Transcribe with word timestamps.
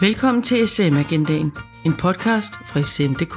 Velkommen 0.00 0.42
til 0.42 0.68
SM 0.68 0.96
Agendaen, 0.96 1.52
en 1.86 1.92
podcast 1.92 2.52
fra 2.66 2.82
SM.dk. 2.82 3.36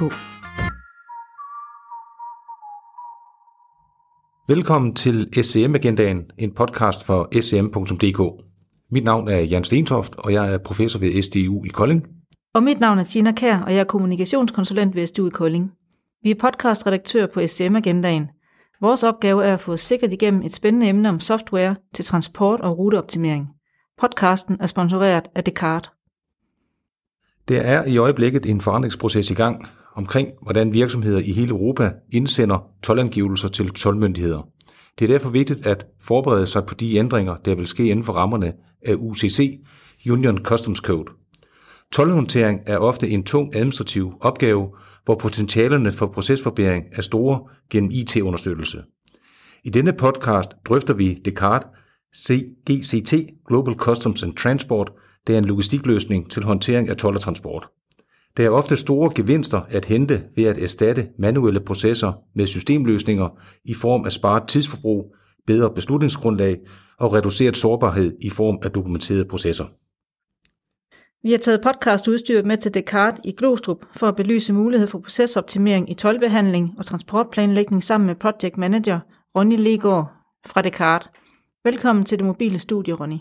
Velkommen 4.48 4.94
til 4.94 5.28
SM 5.44 5.74
Agendaen, 5.74 6.30
en 6.38 6.54
podcast 6.54 7.04
for 7.04 7.40
sm.dk. 7.40 8.44
Mit 8.90 9.04
navn 9.04 9.28
er 9.28 9.38
Jan 9.38 9.64
Stentoft, 9.64 10.16
og 10.16 10.32
jeg 10.32 10.54
er 10.54 10.58
professor 10.58 10.98
ved 10.98 11.22
SDU 11.22 11.64
i 11.64 11.68
Kolding. 11.68 12.06
Og 12.54 12.62
mit 12.62 12.80
navn 12.80 12.98
er 12.98 13.04
Tina 13.04 13.32
Kær, 13.32 13.58
og 13.58 13.72
jeg 13.72 13.80
er 13.80 13.84
kommunikationskonsulent 13.84 14.94
ved 14.94 15.06
SDU 15.06 15.26
i 15.26 15.30
Kolding. 15.30 15.70
Vi 16.22 16.30
er 16.30 16.38
podcastredaktør 16.40 17.26
på 17.26 17.46
SM 17.46 17.76
Agendaen. 17.76 18.28
Vores 18.80 19.02
opgave 19.02 19.44
er 19.44 19.54
at 19.54 19.60
få 19.60 19.76
sikkert 19.76 20.12
igennem 20.12 20.42
et 20.42 20.54
spændende 20.54 20.88
emne 20.88 21.08
om 21.08 21.20
software 21.20 21.76
til 21.94 22.04
transport 22.04 22.60
og 22.60 22.78
ruteoptimering. 22.78 23.48
Podcasten 24.00 24.56
er 24.60 24.66
sponsoreret 24.66 25.24
af 25.34 25.44
Descartes. 25.44 25.90
Der 27.50 27.60
er 27.60 27.86
i 27.86 27.96
øjeblikket 27.96 28.46
en 28.46 28.60
forandringsproces 28.60 29.30
i 29.30 29.34
gang 29.34 29.66
omkring, 29.94 30.28
hvordan 30.42 30.74
virksomheder 30.74 31.18
i 31.18 31.32
hele 31.32 31.50
Europa 31.50 31.92
indsender 32.12 32.70
tolvangivelser 32.82 33.48
til 33.48 33.70
tolvmyndigheder. 33.70 34.48
Det 34.98 35.04
er 35.10 35.14
derfor 35.14 35.28
vigtigt 35.28 35.66
at 35.66 35.86
forberede 36.00 36.46
sig 36.46 36.66
på 36.66 36.74
de 36.74 36.96
ændringer, 36.96 37.36
der 37.36 37.54
vil 37.54 37.66
ske 37.66 37.84
inden 37.84 38.04
for 38.04 38.12
rammerne 38.12 38.52
af 38.86 38.94
UCC, 38.94 39.60
Union 40.10 40.44
Customs 40.44 40.78
Code. 40.78 41.10
Tolvhåndtering 41.92 42.60
er 42.66 42.78
ofte 42.78 43.08
en 43.08 43.24
tung 43.24 43.56
administrativ 43.56 44.12
opgave, 44.20 44.68
hvor 45.04 45.14
potentialerne 45.14 45.92
for 45.92 46.06
procesforbedring 46.06 46.84
er 46.92 47.02
store 47.02 47.40
gennem 47.70 47.90
IT-understøttelse. 47.90 48.82
I 49.64 49.70
denne 49.70 49.92
podcast 49.92 50.50
drøfter 50.64 50.94
vi 50.94 51.14
Descartes 51.24 51.68
GCT, 52.70 53.14
Global 53.48 53.74
Customs 53.74 54.22
and 54.22 54.36
Transport, 54.36 54.92
det 55.26 55.34
er 55.34 55.38
en 55.38 55.44
logistikløsning 55.44 56.30
til 56.30 56.42
håndtering 56.42 56.88
af 56.88 56.96
tolv 56.96 57.16
og 57.16 57.20
transport. 57.20 57.68
Der 58.36 58.46
er 58.46 58.50
ofte 58.50 58.76
store 58.76 59.12
gevinster 59.14 59.60
at 59.68 59.84
hente 59.84 60.22
ved 60.36 60.44
at 60.44 60.58
erstatte 60.58 61.08
manuelle 61.18 61.60
processer 61.60 62.12
med 62.34 62.46
systemløsninger 62.46 63.28
i 63.64 63.74
form 63.74 64.04
af 64.04 64.12
sparet 64.12 64.48
tidsforbrug, 64.48 65.14
bedre 65.46 65.70
beslutningsgrundlag 65.70 66.56
og 66.98 67.12
reduceret 67.12 67.56
sårbarhed 67.56 68.16
i 68.20 68.30
form 68.30 68.58
af 68.62 68.70
dokumenterede 68.70 69.24
processer. 69.24 69.64
Vi 71.22 71.30
har 71.30 71.38
taget 71.38 71.60
podcastudstyret 71.62 72.46
med 72.46 72.56
til 72.56 72.74
Descartes 72.74 73.20
i 73.24 73.32
Glostrup 73.32 73.84
for 73.96 74.08
at 74.08 74.16
belyse 74.16 74.52
mulighed 74.52 74.86
for 74.86 74.98
procesoptimering 74.98 75.90
i 75.90 75.94
tolvbehandling 75.94 76.74
og 76.78 76.86
transportplanlægning 76.86 77.82
sammen 77.82 78.06
med 78.06 78.14
Project 78.14 78.56
Manager 78.56 79.00
Ronny 79.36 79.56
Legård 79.56 80.12
fra 80.46 80.62
Descartes. 80.62 81.08
Velkommen 81.64 82.04
til 82.04 82.18
det 82.18 82.26
mobile 82.26 82.58
studie, 82.58 82.94
Ronny. 82.94 83.16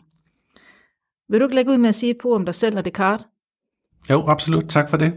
Vil 1.29 1.39
du 1.39 1.45
ikke 1.45 1.55
lægge 1.55 1.71
ud 1.71 1.77
med 1.77 1.89
at 1.89 1.95
sige 1.95 2.09
et 2.09 2.17
par 2.21 2.29
om 2.29 2.45
dig 2.45 2.55
selv 2.55 2.77
og 2.77 2.85
Descartes? 2.85 3.27
Jo, 4.09 4.27
absolut. 4.27 4.65
Tak 4.69 4.89
for 4.89 4.97
det. 4.97 5.13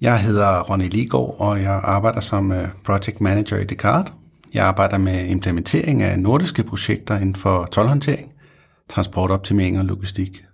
Jeg 0.00 0.20
hedder 0.20 0.60
Ronny 0.60 0.88
Ligård, 0.88 1.36
og 1.38 1.62
jeg 1.62 1.80
arbejder 1.84 2.20
som 2.20 2.52
øh, 2.52 2.68
Project 2.84 3.20
Manager 3.20 3.58
i 3.58 3.64
Descartes. 3.64 4.12
Jeg 4.54 4.66
arbejder 4.66 4.98
med 4.98 5.26
implementering 5.26 6.02
af 6.02 6.18
nordiske 6.18 6.62
projekter 6.62 7.14
inden 7.16 7.36
for 7.36 7.64
tolvhåndtering, 7.64 8.32
transportoptimering 8.88 9.78
og 9.78 9.84
logistik. 9.84 10.44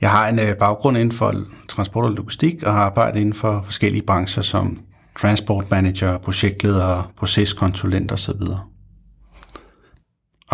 Jeg 0.00 0.10
har 0.10 0.28
en 0.28 0.38
øh, 0.38 0.56
baggrund 0.56 0.96
inden 0.96 1.12
for 1.12 1.34
transport 1.68 2.04
og 2.04 2.10
logistik 2.10 2.62
og 2.62 2.72
har 2.72 2.82
arbejdet 2.82 3.20
inden 3.20 3.34
for 3.34 3.62
forskellige 3.62 4.02
brancher 4.02 4.42
som 4.42 4.80
transport 5.18 5.70
manager, 5.70 6.18
projektleder, 6.18 7.12
proceskonsulent 7.16 8.12
osv. 8.12 8.40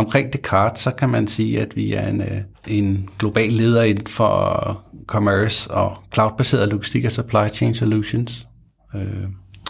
Omkring 0.00 0.32
Descartes, 0.32 0.82
så 0.82 0.90
kan 0.90 1.08
man 1.08 1.26
sige, 1.26 1.60
at 1.60 1.76
vi 1.76 1.92
er 1.92 2.08
en, 2.08 2.20
øh, 2.20 2.40
en 2.66 3.10
global 3.18 3.52
leder 3.52 3.82
inden 3.82 4.06
for 4.06 4.84
commerce 5.06 5.70
og 5.70 5.96
cloud-baseret 6.14 6.68
logistik 6.68 7.04
og 7.04 7.12
supply 7.12 7.48
chain 7.52 7.74
solutions. 7.74 8.46
Øh, 8.94 9.24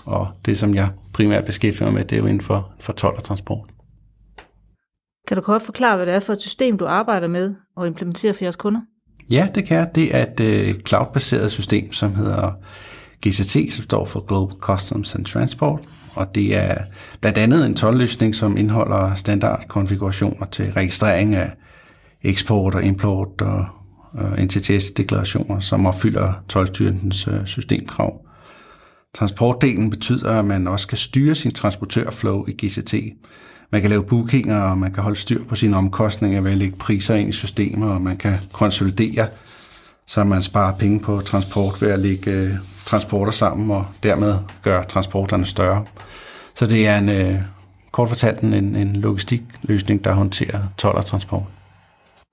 og 0.05 0.29
det, 0.47 0.59
som 0.59 0.75
jeg 0.75 0.89
primært 1.13 1.45
beskæftiger 1.45 1.85
mig 1.85 1.95
med, 1.95 2.05
det 2.05 2.17
er 2.17 2.21
jo 2.21 2.27
inden 2.27 2.41
for, 2.41 2.73
for 2.81 2.93
12 2.93 3.17
og 3.17 3.23
transport. 3.23 3.69
Kan 5.29 5.37
du 5.37 5.43
kort 5.43 5.63
forklare, 5.63 5.97
hvad 5.97 6.07
det 6.07 6.15
er 6.15 6.21
for 6.21 6.33
et 6.33 6.41
system, 6.41 6.79
du 6.79 6.87
arbejder 6.87 7.29
med 7.29 7.55
og 7.77 7.87
implementerer 7.87 8.33
for 8.33 8.45
jeres 8.45 8.57
kunder? 8.57 8.81
Ja, 9.31 9.49
det 9.55 9.65
kan 9.65 9.77
jeg. 9.77 9.91
Det 9.95 10.17
er 10.17 10.27
et 10.27 10.41
øh, 10.41 10.75
cloud-baseret 10.81 11.51
system, 11.51 11.93
som 11.93 12.15
hedder 12.15 12.53
GCT, 13.27 13.73
som 13.73 13.83
står 13.83 14.05
for 14.05 14.21
Global 14.21 14.57
Customs 14.61 15.15
and 15.15 15.25
Transport. 15.25 15.81
Og 16.15 16.35
det 16.35 16.57
er 16.57 16.75
blandt 17.21 17.39
andet 17.39 17.67
en 17.67 17.75
tolvløsning, 17.75 18.35
som 18.35 18.57
indeholder 18.57 19.15
standardkonfigurationer 19.15 20.47
til 20.47 20.73
registrering 20.73 21.35
af 21.35 21.53
eksport 22.23 22.75
og 22.75 22.85
import 22.85 23.43
og, 23.43 23.67
øh, 24.19 24.39
NTTS-deklarationer, 24.39 25.61
som 25.61 25.87
opfylder 25.87 26.33
tolvstyrelsens 26.49 27.29
øh, 27.29 27.47
systemkrav. 27.47 28.21
Transportdelen 29.15 29.91
betyder, 29.91 30.39
at 30.39 30.45
man 30.45 30.69
også 30.69 30.89
kan 30.89 30.99
styre 30.99 31.35
sin 31.35 31.51
transportørflow 31.51 32.47
i 32.47 32.67
GCT. 32.67 32.95
Man 33.73 33.81
kan 33.81 33.91
lave 33.91 34.05
bookinger, 34.05 34.61
og 34.61 34.79
man 34.79 34.93
kan 34.93 35.03
holde 35.03 35.19
styr 35.19 35.45
på 35.45 35.55
sine 35.55 35.77
omkostninger 35.77 36.41
ved 36.41 36.51
at 36.51 36.59
lægge 36.59 36.77
priser 36.77 37.15
ind 37.15 37.29
i 37.29 37.33
systemer, 37.33 37.87
og 37.87 38.03
man 38.03 38.17
kan 38.17 38.35
konsolidere, 38.53 39.27
så 40.11 40.25
man 40.25 40.43
sparer 40.43 40.77
penge 40.77 41.01
på 41.01 41.21
transport 41.21 41.83
ved 41.83 41.91
at 41.91 41.99
lægge 41.99 42.31
øh, 42.31 42.55
transporter 42.87 43.33
sammen, 43.33 43.71
og 43.71 43.87
dermed 44.03 44.35
gøre 44.63 44.85
transporterne 44.85 45.47
større. 45.47 45.85
Så 46.55 46.67
det 46.67 46.87
er 46.87 46.99
en, 46.99 47.09
øh, 47.09 47.35
kort 47.93 48.09
fortalt 48.09 48.41
en, 48.41 48.55
en 48.55 48.97
logistikløsning, 48.97 50.05
der 50.05 50.13
håndterer 50.13 50.63
12 50.77 50.97
og 50.97 51.05
transport. 51.05 51.43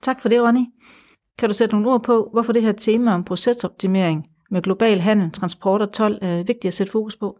Tak 0.02 0.20
for 0.22 0.28
det, 0.28 0.42
Ronny. 0.42 0.64
Kan 1.38 1.48
du 1.48 1.54
sætte 1.54 1.74
nogle 1.74 1.90
ord 1.90 2.02
på, 2.02 2.28
hvorfor 2.32 2.52
det 2.52 2.62
her 2.62 2.72
tema 2.72 3.14
om 3.14 3.24
procesoptimering 3.24 4.26
med 4.50 4.62
global 4.62 5.00
handel, 5.00 5.30
transport 5.30 5.82
og 5.82 5.92
12 5.92 6.18
er 6.22 6.36
vigtigt 6.36 6.64
at 6.64 6.74
sætte 6.74 6.92
fokus 6.92 7.16
på? 7.16 7.36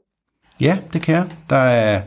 Ja, 0.60 0.78
det 0.92 1.02
kan 1.02 1.14
jeg. 1.14 1.26
Der 1.50 1.56
er 1.56 2.02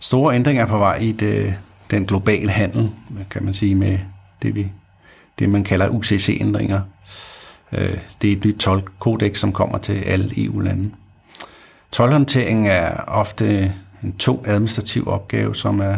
store 0.00 0.34
ændringer 0.34 0.66
på 0.66 0.78
vej 0.78 0.98
i 1.00 1.12
det, 1.12 1.54
den 1.90 2.04
globale 2.06 2.50
handel, 2.50 2.90
kan 3.30 3.44
man 3.44 3.54
sige, 3.54 3.74
med 3.74 3.98
det, 4.42 4.54
vi, 4.54 4.72
det 5.38 5.48
man 5.48 5.64
kalder 5.64 5.88
UCC-ændringer. 5.88 6.80
Øh, 7.72 7.98
det 8.22 8.32
er 8.32 8.36
et 8.36 8.44
nyt 8.44 8.56
tolvkodex, 8.56 9.38
som 9.38 9.52
kommer 9.52 9.78
til 9.78 9.92
alle 9.92 10.44
EU-lande. 10.44 10.90
Tolvhåndtering 11.90 12.68
er 12.68 12.96
ofte 12.96 13.74
en 14.02 14.16
tung 14.18 14.48
administrativ 14.48 15.08
opgave, 15.08 15.54
som 15.54 15.80
er 15.80 15.96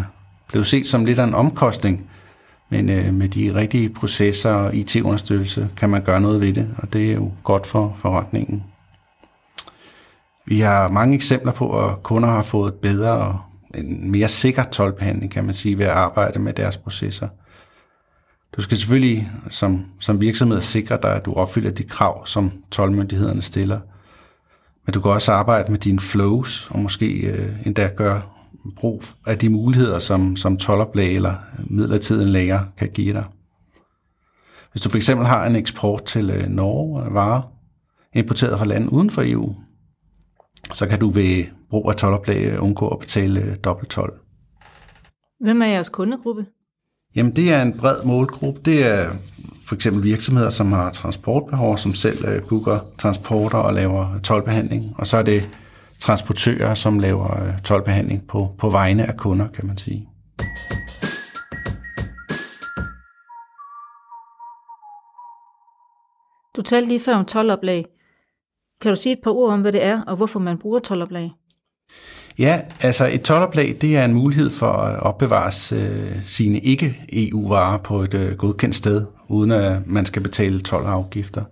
blevet 0.48 0.66
set 0.66 0.86
som 0.86 1.04
lidt 1.04 1.18
af 1.18 1.24
en 1.24 1.34
omkostning, 1.34 2.10
men 2.70 2.90
øh, 2.90 3.14
med 3.14 3.28
de 3.28 3.54
rigtige 3.54 3.88
processer 3.88 4.50
og 4.50 4.74
IT-understøttelse 4.74 5.68
kan 5.76 5.90
man 5.90 6.02
gøre 6.02 6.20
noget 6.20 6.40
ved 6.40 6.52
det, 6.52 6.68
og 6.78 6.92
det 6.92 7.10
er 7.10 7.14
jo 7.14 7.30
godt 7.44 7.66
for 7.66 7.96
forretningen. 7.98 8.62
Vi 10.46 10.60
har 10.60 10.88
mange 10.88 11.14
eksempler 11.14 11.52
på, 11.52 11.88
at 11.88 12.02
kunder 12.02 12.28
har 12.28 12.42
fået 12.42 12.74
bedre 12.74 13.12
og 13.12 13.38
en 13.74 14.10
mere 14.10 14.28
sikker 14.28 14.64
tolvbehandling, 14.64 15.32
kan 15.32 15.44
man 15.44 15.54
sige, 15.54 15.78
ved 15.78 15.86
at 15.86 15.92
arbejde 15.92 16.38
med 16.38 16.52
deres 16.52 16.76
processer. 16.76 17.28
Du 18.56 18.62
skal 18.62 18.76
selvfølgelig 18.76 19.30
som, 19.50 19.84
som 20.00 20.20
virksomhed 20.20 20.60
sikre 20.60 20.98
dig, 21.02 21.14
at 21.14 21.24
du 21.24 21.32
opfylder 21.32 21.70
de 21.70 21.82
krav, 21.82 22.26
som 22.26 22.52
tolvmyndighederne 22.70 23.42
stiller. 23.42 23.80
Men 24.86 24.92
du 24.92 25.00
kan 25.00 25.10
også 25.10 25.32
arbejde 25.32 25.70
med 25.70 25.78
dine 25.78 26.00
flows, 26.00 26.70
og 26.70 26.78
måske 26.78 27.12
øh, 27.12 27.66
endda 27.66 27.90
gøre 27.96 28.22
brug 28.76 29.02
af 29.26 29.38
de 29.38 29.48
muligheder, 29.48 29.98
som, 29.98 30.36
som 30.36 30.56
tolvoplag 30.56 31.14
eller 31.14 31.34
midlertidig 31.70 32.26
lager 32.26 32.60
kan 32.76 32.90
give 32.90 33.12
dig. 33.12 33.24
Hvis 34.72 34.82
du 34.82 34.90
for 34.90 34.96
eksempel 34.96 35.26
har 35.26 35.46
en 35.46 35.56
eksport 35.56 36.04
til 36.04 36.30
øh, 36.30 36.48
Norge 36.48 37.04
af 37.04 37.14
varer, 37.14 37.42
importeret 38.14 38.58
fra 38.58 38.66
lande 38.66 38.92
uden 38.92 39.10
for 39.10 39.22
EU, 39.24 39.54
så 40.72 40.86
kan 40.86 41.00
du 41.00 41.10
ved 41.10 41.44
brug 41.70 41.88
af 41.88 41.96
tolvoplag 41.96 42.60
undgå 42.60 42.88
at 42.88 42.98
betale 42.98 43.40
øh, 43.40 43.56
dobbelt 43.64 43.90
tolv. 43.90 44.12
Hvem 45.40 45.62
er 45.62 45.66
jeres 45.66 45.88
kundegruppe? 45.88 46.46
Jamen 47.16 47.36
det 47.36 47.52
er 47.52 47.62
en 47.62 47.78
bred 47.78 48.04
målgruppe. 48.04 48.60
Det 48.64 48.86
er 48.86 49.10
for 49.66 49.74
eksempel 49.74 50.04
virksomheder, 50.04 50.50
som 50.50 50.72
har 50.72 50.90
transportbehov, 50.90 51.76
som 51.76 51.94
selv 51.94 52.28
øh, 52.28 52.42
booker 52.48 52.78
transporter 52.98 53.58
og 53.58 53.74
laver 53.74 54.14
øh, 54.14 54.20
tolvbehandling. 54.20 54.94
Og 54.98 55.06
så 55.06 55.16
er 55.16 55.22
det 55.22 55.50
transportører, 55.98 56.74
som 56.74 56.98
laver 56.98 57.42
øh, 57.42 57.58
tolvbehandling 57.58 58.26
på, 58.26 58.48
på 58.58 58.70
vegne 58.70 59.06
af 59.06 59.16
kunder, 59.16 59.48
kan 59.48 59.66
man 59.66 59.76
sige. 59.76 60.08
Du 66.56 66.62
talte 66.62 66.88
lige 66.88 67.00
før 67.00 67.14
om 67.14 67.26
12-oplag. 67.30 67.84
Kan 68.80 68.90
du 68.90 68.96
sige 68.96 69.12
et 69.12 69.20
par 69.24 69.30
ord 69.30 69.52
om, 69.52 69.60
hvad 69.60 69.72
det 69.72 69.82
er, 69.82 70.02
og 70.02 70.16
hvorfor 70.16 70.40
man 70.40 70.58
bruger 70.58 70.80
12-oplag? 70.88 71.30
Ja, 72.38 72.60
altså 72.80 73.06
et 73.06 73.30
12-oplag, 73.30 73.76
det 73.80 73.96
er 73.96 74.04
en 74.04 74.14
mulighed 74.14 74.50
for 74.50 74.72
at 74.72 75.00
opbevare 75.00 75.76
øh, 75.76 76.24
sine 76.24 76.60
ikke-EU-varer 76.60 77.78
på 77.78 78.02
et 78.02 78.14
øh, 78.14 78.36
godkendt 78.36 78.74
sted, 78.74 79.06
uden 79.28 79.50
at 79.50 79.86
man 79.86 80.06
skal 80.06 80.22
betale 80.22 80.60
12 80.60 80.86
afgifter. 80.86 81.44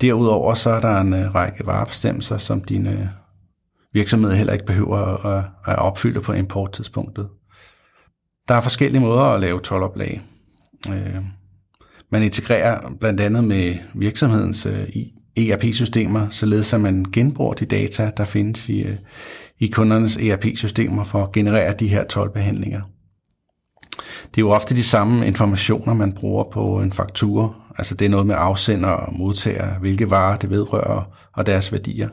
Derudover 0.00 0.54
så 0.54 0.70
er 0.70 0.80
der 0.80 1.00
en 1.00 1.14
øh, 1.14 1.34
række 1.34 1.66
varebestemmelser, 1.66 2.36
som 2.36 2.60
dine 2.64 2.90
øh, 2.92 3.06
virksomhed 3.92 4.32
heller 4.32 4.52
ikke 4.52 4.66
behøver 4.66 5.26
at, 5.26 5.44
at 5.66 5.78
opfylde 5.78 6.20
på 6.20 6.32
importtidspunktet. 6.32 7.28
Der 8.48 8.54
er 8.54 8.60
forskellige 8.60 9.00
måder 9.00 9.22
at 9.22 9.40
lave 9.40 9.60
12-oplag. 9.66 10.20
Øh, 10.88 11.16
Man 12.10 12.22
integrerer 12.22 12.90
blandt 13.00 13.20
andet 13.20 13.44
med 13.44 13.74
virksomhedens 13.94 14.66
øh, 14.66 14.88
ERP-systemer, 15.36 16.28
således 16.30 16.72
at 16.72 16.80
man 16.80 17.06
genbruger 17.12 17.54
de 17.54 17.64
data, 17.64 18.10
der 18.16 18.24
findes 18.24 18.68
i, 18.68 18.80
øh, 18.82 18.96
i 19.58 19.66
kundernes 19.66 20.16
ERP-systemer 20.16 21.04
for 21.04 21.22
at 21.22 21.32
generere 21.32 21.74
de 21.74 21.88
her 21.88 22.04
12 22.04 22.32
behandlinger. 22.32 22.80
Det 24.34 24.38
er 24.38 24.42
jo 24.42 24.50
ofte 24.50 24.76
de 24.76 24.82
samme 24.82 25.26
informationer, 25.26 25.94
man 25.94 26.12
bruger 26.12 26.44
på 26.52 26.80
en 26.80 26.92
faktura. 26.92 27.54
Altså 27.78 27.94
det 27.94 28.04
er 28.04 28.08
noget 28.08 28.26
med 28.26 28.34
afsender 28.38 28.88
og 28.88 29.14
modtager, 29.14 29.78
hvilke 29.78 30.10
varer 30.10 30.36
det 30.36 30.50
vedrører 30.50 31.02
og 31.32 31.46
deres 31.46 31.72
værdier. 31.72 32.08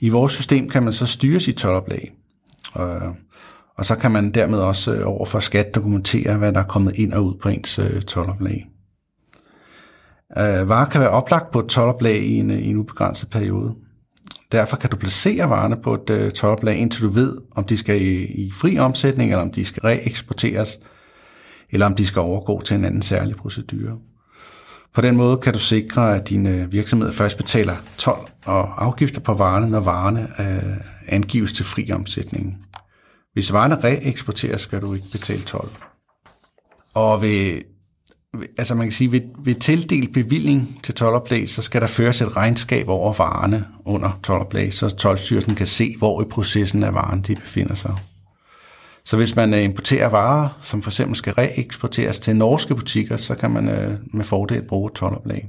I 0.00 0.08
vores 0.08 0.32
system 0.32 0.68
kan 0.68 0.82
man 0.82 0.92
så 0.92 1.06
styre 1.06 1.40
sit 1.40 1.56
tolvoplag, 1.56 2.12
og, 2.72 3.00
og 3.76 3.86
så 3.86 3.94
kan 3.96 4.10
man 4.10 4.30
dermed 4.30 4.58
også 4.58 4.92
øh, 4.92 4.98
overfor 4.98 5.10
over 5.10 5.24
for 5.24 5.40
skat 5.40 5.74
dokumentere, 5.74 6.36
hvad 6.36 6.52
der 6.52 6.60
er 6.60 6.64
kommet 6.64 6.96
ind 6.96 7.12
og 7.12 7.24
ud 7.24 7.34
på 7.34 7.48
ens 7.48 7.78
øh, 7.78 8.02
øh. 10.38 10.68
Varer 10.68 10.88
kan 10.88 11.00
være 11.00 11.10
oplagt 11.10 11.50
på 11.50 11.60
et 11.60 11.66
tolvoplag 11.66 12.16
i 12.16 12.34
en, 12.38 12.50
i 12.50 12.70
en 12.70 12.76
ubegrænset 12.76 13.30
periode. 13.30 13.74
Derfor 14.52 14.76
kan 14.76 14.90
du 14.90 14.96
placere 14.96 15.50
varerne 15.50 15.76
på 15.82 15.94
et 15.94 16.10
øh, 16.10 16.30
toplag, 16.30 16.76
indtil 16.76 17.02
du 17.02 17.08
ved, 17.08 17.36
om 17.54 17.64
de 17.64 17.76
skal 17.76 18.02
i, 18.02 18.24
i 18.24 18.52
fri 18.52 18.78
omsætning, 18.78 19.30
eller 19.30 19.42
om 19.42 19.50
de 19.50 19.64
skal 19.64 19.80
reeksporteres, 19.80 20.78
eller 21.70 21.86
om 21.86 21.94
de 21.94 22.06
skal 22.06 22.20
overgå 22.20 22.60
til 22.60 22.74
en 22.74 22.84
anden 22.84 23.02
særlig 23.02 23.36
procedure. 23.36 23.98
På 24.94 25.00
den 25.00 25.16
måde 25.16 25.36
kan 25.36 25.52
du 25.52 25.58
sikre, 25.58 26.16
at 26.16 26.28
din 26.28 26.46
øh, 26.46 26.72
virksomhed 26.72 27.12
først 27.12 27.36
betaler 27.36 27.76
12 27.98 28.18
og 28.44 28.84
afgifter 28.84 29.20
på 29.20 29.34
varerne, 29.34 29.70
når 29.70 29.80
varerne 29.80 30.28
øh, 30.38 30.76
angives 31.08 31.52
til 31.52 31.64
fri 31.64 31.92
omsætning. 31.92 32.66
Hvis 33.32 33.52
varerne 33.52 33.80
reeksporteres, 33.84 34.60
skal 34.60 34.80
du 34.80 34.94
ikke 34.94 35.06
betale 35.12 35.42
12. 35.42 35.70
Og 36.94 37.22
ved 37.22 37.60
altså 38.58 38.74
man 38.74 38.86
kan 38.86 38.92
sige, 38.92 39.12
ved, 39.12 39.20
ved 39.44 39.54
tildelt 39.54 40.12
bevilling 40.12 40.80
til 40.82 40.94
tolvoplag, 40.94 41.48
så 41.48 41.62
skal 41.62 41.80
der 41.80 41.86
føres 41.86 42.22
et 42.22 42.36
regnskab 42.36 42.88
over 42.88 43.12
varerne 43.12 43.66
under 43.84 44.18
tolvoplag, 44.22 44.72
så 44.72 44.88
tolvstyrelsen 44.88 45.54
kan 45.54 45.66
se, 45.66 45.94
hvor 45.98 46.22
i 46.22 46.24
processen 46.24 46.82
af 46.82 46.94
varen 46.94 47.22
de 47.22 47.34
befinder 47.34 47.74
sig. 47.74 47.94
Så 49.04 49.16
hvis 49.16 49.36
man 49.36 49.54
øh, 49.54 49.64
importerer 49.64 50.08
varer, 50.08 50.58
som 50.62 50.82
for 50.82 50.90
eksempel 50.90 51.16
skal 51.16 51.32
reeksporteres 51.32 52.20
til 52.20 52.36
norske 52.36 52.74
butikker, 52.74 53.16
så 53.16 53.34
kan 53.34 53.50
man 53.50 53.68
øh, 53.68 53.98
med 54.14 54.24
fordel 54.24 54.62
bruge 54.62 54.90
tolvoplag. 54.94 55.48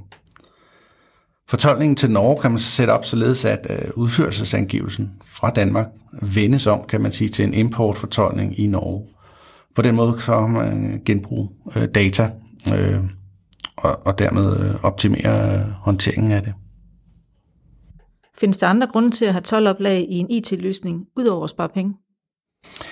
Fortolkningen 1.48 1.96
til 1.96 2.10
Norge 2.10 2.40
kan 2.42 2.50
man 2.50 2.60
så 2.60 2.70
sætte 2.70 2.90
op 2.90 3.04
således, 3.04 3.44
at 3.44 3.66
øh, 3.70 3.90
udførelsesangivelsen 3.94 5.10
fra 5.26 5.50
Danmark 5.50 5.86
vendes 6.22 6.66
om, 6.66 6.84
kan 6.88 7.00
man 7.00 7.12
sige, 7.12 7.28
til 7.28 7.44
en 7.44 7.54
importfortolkning 7.54 8.58
i 8.58 8.66
Norge. 8.66 9.06
På 9.74 9.82
den 9.82 9.94
måde 9.94 10.20
så 10.20 10.40
man 10.46 11.02
genbruge 11.04 11.48
data 11.94 12.30
øh, 12.74 13.04
og, 13.76 14.06
og 14.06 14.18
dermed 14.18 14.60
øh, 14.60 14.84
optimere 14.84 15.62
håndteringen 15.80 16.32
af 16.32 16.42
det. 16.42 16.54
Findes 18.34 18.58
der 18.58 18.68
andre 18.68 18.86
grunde 18.86 19.10
til 19.10 19.24
at 19.24 19.32
have 19.32 19.42
12 19.42 19.68
oplag 19.68 20.06
i 20.10 20.14
en 20.14 20.30
IT-løsning, 20.30 21.06
udover 21.16 21.44
at 21.44 21.50
spare 21.50 21.68
penge? 21.68 21.94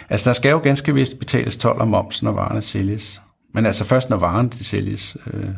Altså, 0.09 0.31
der 0.31 0.35
skal 0.35 0.51
jo 0.51 0.59
ganske 0.59 0.95
vist 0.95 1.19
betales 1.19 1.57
12 1.57 1.81
og 1.81 1.89
moms, 1.89 2.23
når 2.23 2.33
varerne 2.33 2.63
sælges. 2.63 3.23
Men 3.55 3.67
altså 3.67 3.85
først, 3.85 4.11
når 4.11 4.17
varerne 4.17 4.53
sælges. 4.53 5.17
Øh, 5.27 5.51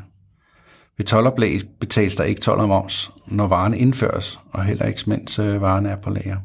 ved 0.97 1.07
12 1.07 1.27
oplag 1.27 1.61
betales 1.81 2.17
der 2.17 2.25
ikke 2.25 2.41
12 2.41 2.61
og 2.61 2.69
moms, 2.69 3.11
når 3.27 3.47
varerne 3.47 3.79
indføres, 3.79 4.41
og 4.53 4.65
heller 4.65 4.87
ikke 4.87 5.03
mens 5.07 5.39
øh, 5.39 5.61
varerne 5.61 5.91
er 5.91 5.97
på 5.97 6.11
lager. 6.11 6.37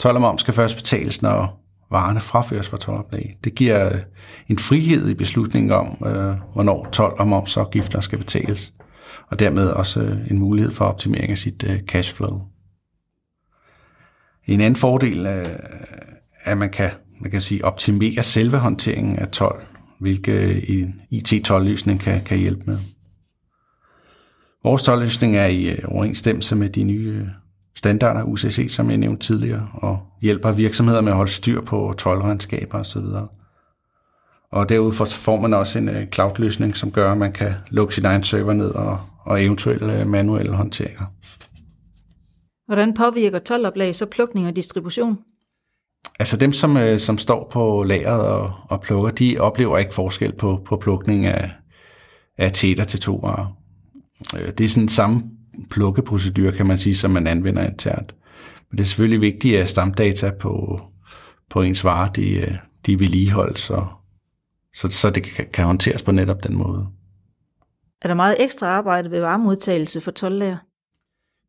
12 0.00 0.14
og 0.14 0.20
moms 0.20 0.40
skal 0.40 0.54
først 0.54 0.76
betales, 0.76 1.22
når 1.22 1.65
varerne 1.90 2.20
fraføres 2.20 2.68
fra 2.68 2.76
tolvoplag. 2.76 3.36
Det 3.44 3.54
giver 3.54 3.86
øh, 3.86 4.00
en 4.48 4.58
frihed 4.58 5.08
i 5.08 5.14
beslutningen 5.14 5.72
om, 5.72 6.02
øh, 6.06 6.36
hvornår 6.52 6.88
tolv 6.92 7.14
og 7.18 7.28
momsafgifter 7.28 8.00
skal 8.00 8.18
betales, 8.18 8.72
og 9.30 9.38
dermed 9.38 9.68
også 9.68 10.00
øh, 10.00 10.30
en 10.30 10.38
mulighed 10.38 10.72
for 10.72 10.84
optimering 10.84 11.30
af 11.30 11.38
sit 11.38 11.64
øh, 11.68 11.80
cashflow. 11.80 12.40
En 14.46 14.60
anden 14.60 14.76
fordel 14.76 15.26
øh, 15.26 15.46
er, 16.44 16.50
at 16.50 16.58
man 16.58 16.70
kan, 16.70 16.90
man 17.20 17.30
kan 17.30 17.40
sige, 17.40 17.64
optimere 17.64 18.22
selve 18.22 18.58
håndteringen 18.58 19.18
af 19.18 19.28
12, 19.28 19.62
hvilket 20.00 20.70
en 20.80 21.00
IT-12-løsning 21.10 22.00
kan, 22.00 22.24
kan 22.24 22.38
hjælpe 22.38 22.62
med. 22.66 22.78
Vores 24.62 24.88
12-løsning 24.88 25.36
er 25.36 25.46
i 25.46 25.76
overensstemmelse 25.84 26.56
med 26.56 26.68
de 26.68 26.84
nye 26.84 27.26
standarder, 27.76 28.22
UCC, 28.22 28.66
som 28.70 28.90
jeg 28.90 28.98
nævnte 28.98 29.26
tidligere, 29.26 29.68
og 29.74 29.98
hjælper 30.22 30.52
virksomheder 30.52 31.00
med 31.00 31.12
at 31.12 31.16
holde 31.16 31.30
styr 31.30 31.60
på 31.60 31.94
tolvregnskaber 31.98 32.78
osv. 32.78 33.04
Og 34.52 34.68
derudover 34.68 35.04
får 35.04 35.40
man 35.40 35.54
også 35.54 35.78
en 35.78 35.88
øh, 35.88 36.06
cloud-løsning, 36.06 36.76
som 36.76 36.90
gør, 36.90 37.12
at 37.12 37.18
man 37.18 37.32
kan 37.32 37.52
lukke 37.70 37.94
sin 37.94 38.04
egen 38.04 38.24
server 38.24 38.52
ned 38.52 38.70
og, 38.70 39.00
og 39.24 39.44
eventuelle 39.44 40.00
øh, 40.00 40.06
manuelle 40.06 40.52
håndteringer. 40.52 41.04
Hvordan 42.66 42.94
påvirker 42.94 43.38
12-oplag 43.50 43.94
så 43.94 44.06
plukning 44.06 44.46
og 44.46 44.56
distribution? 44.56 45.18
Altså 46.18 46.36
dem, 46.36 46.52
som, 46.52 46.76
øh, 46.76 46.98
som 46.98 47.18
står 47.18 47.48
på 47.52 47.82
lageret 47.82 48.20
og, 48.20 48.52
og 48.68 48.80
plukker, 48.80 49.10
de 49.10 49.38
oplever 49.38 49.78
ikke 49.78 49.94
forskel 49.94 50.32
på, 50.32 50.62
på 50.64 50.76
plukning 50.76 51.26
af, 51.26 51.50
af 52.38 52.50
teter 52.52 52.84
til 52.84 53.00
to 53.00 53.14
varer. 53.16 53.56
Det 54.32 54.60
er 54.60 54.68
sådan 54.68 54.88
samme 54.88 55.22
plukkeprocedur, 55.70 56.50
kan 56.50 56.66
man 56.66 56.78
sige, 56.78 56.96
som 56.96 57.10
man 57.10 57.26
anvender 57.26 57.66
internt. 57.66 58.14
Men 58.70 58.78
det 58.78 58.84
er 58.84 58.86
selvfølgelig 58.86 59.20
vigtigt, 59.20 59.58
at 59.58 59.68
stamdata 59.68 60.30
på, 60.30 60.80
på 61.50 61.62
ens 61.62 61.84
varer, 61.84 62.08
de, 62.08 62.58
de 62.86 63.00
vedligeholdes, 63.00 63.60
så, 63.60 63.84
så, 64.74 64.88
så 64.88 65.10
det 65.10 65.22
kan, 65.22 65.46
kan 65.52 65.64
håndteres 65.64 66.02
på 66.02 66.12
netop 66.12 66.44
den 66.44 66.56
måde. 66.56 66.86
Er 68.02 68.08
der 68.08 68.14
meget 68.14 68.36
ekstra 68.38 68.66
arbejde 68.66 69.10
ved 69.10 69.20
varemodtagelse 69.20 70.00
for 70.00 70.10
12 70.10 70.56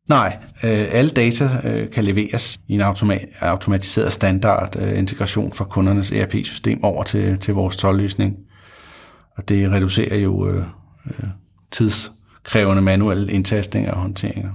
Nej, 0.08 0.38
øh, 0.64 0.88
alle 0.90 1.10
data 1.10 1.48
øh, 1.64 1.90
kan 1.90 2.04
leveres 2.04 2.60
i 2.68 2.74
en 2.74 2.80
automa- 2.80 3.44
automatiseret 3.44 4.12
standard 4.12 4.76
øh, 4.76 4.98
integration 4.98 5.52
fra 5.52 5.64
kundernes 5.64 6.12
ERP-system 6.12 6.84
over 6.84 7.02
til, 7.02 7.38
til 7.38 7.54
vores 7.54 7.84
12-løsning. 7.84 8.36
Og 9.36 9.48
det 9.48 9.70
reducerer 9.70 10.16
jo 10.16 10.48
øh, 10.48 10.64
øh, 11.06 11.28
tids, 11.70 12.12
krævende 12.48 12.82
manuelle 12.82 13.32
indtastninger 13.32 13.92
og 13.92 14.00
håndteringer. 14.00 14.50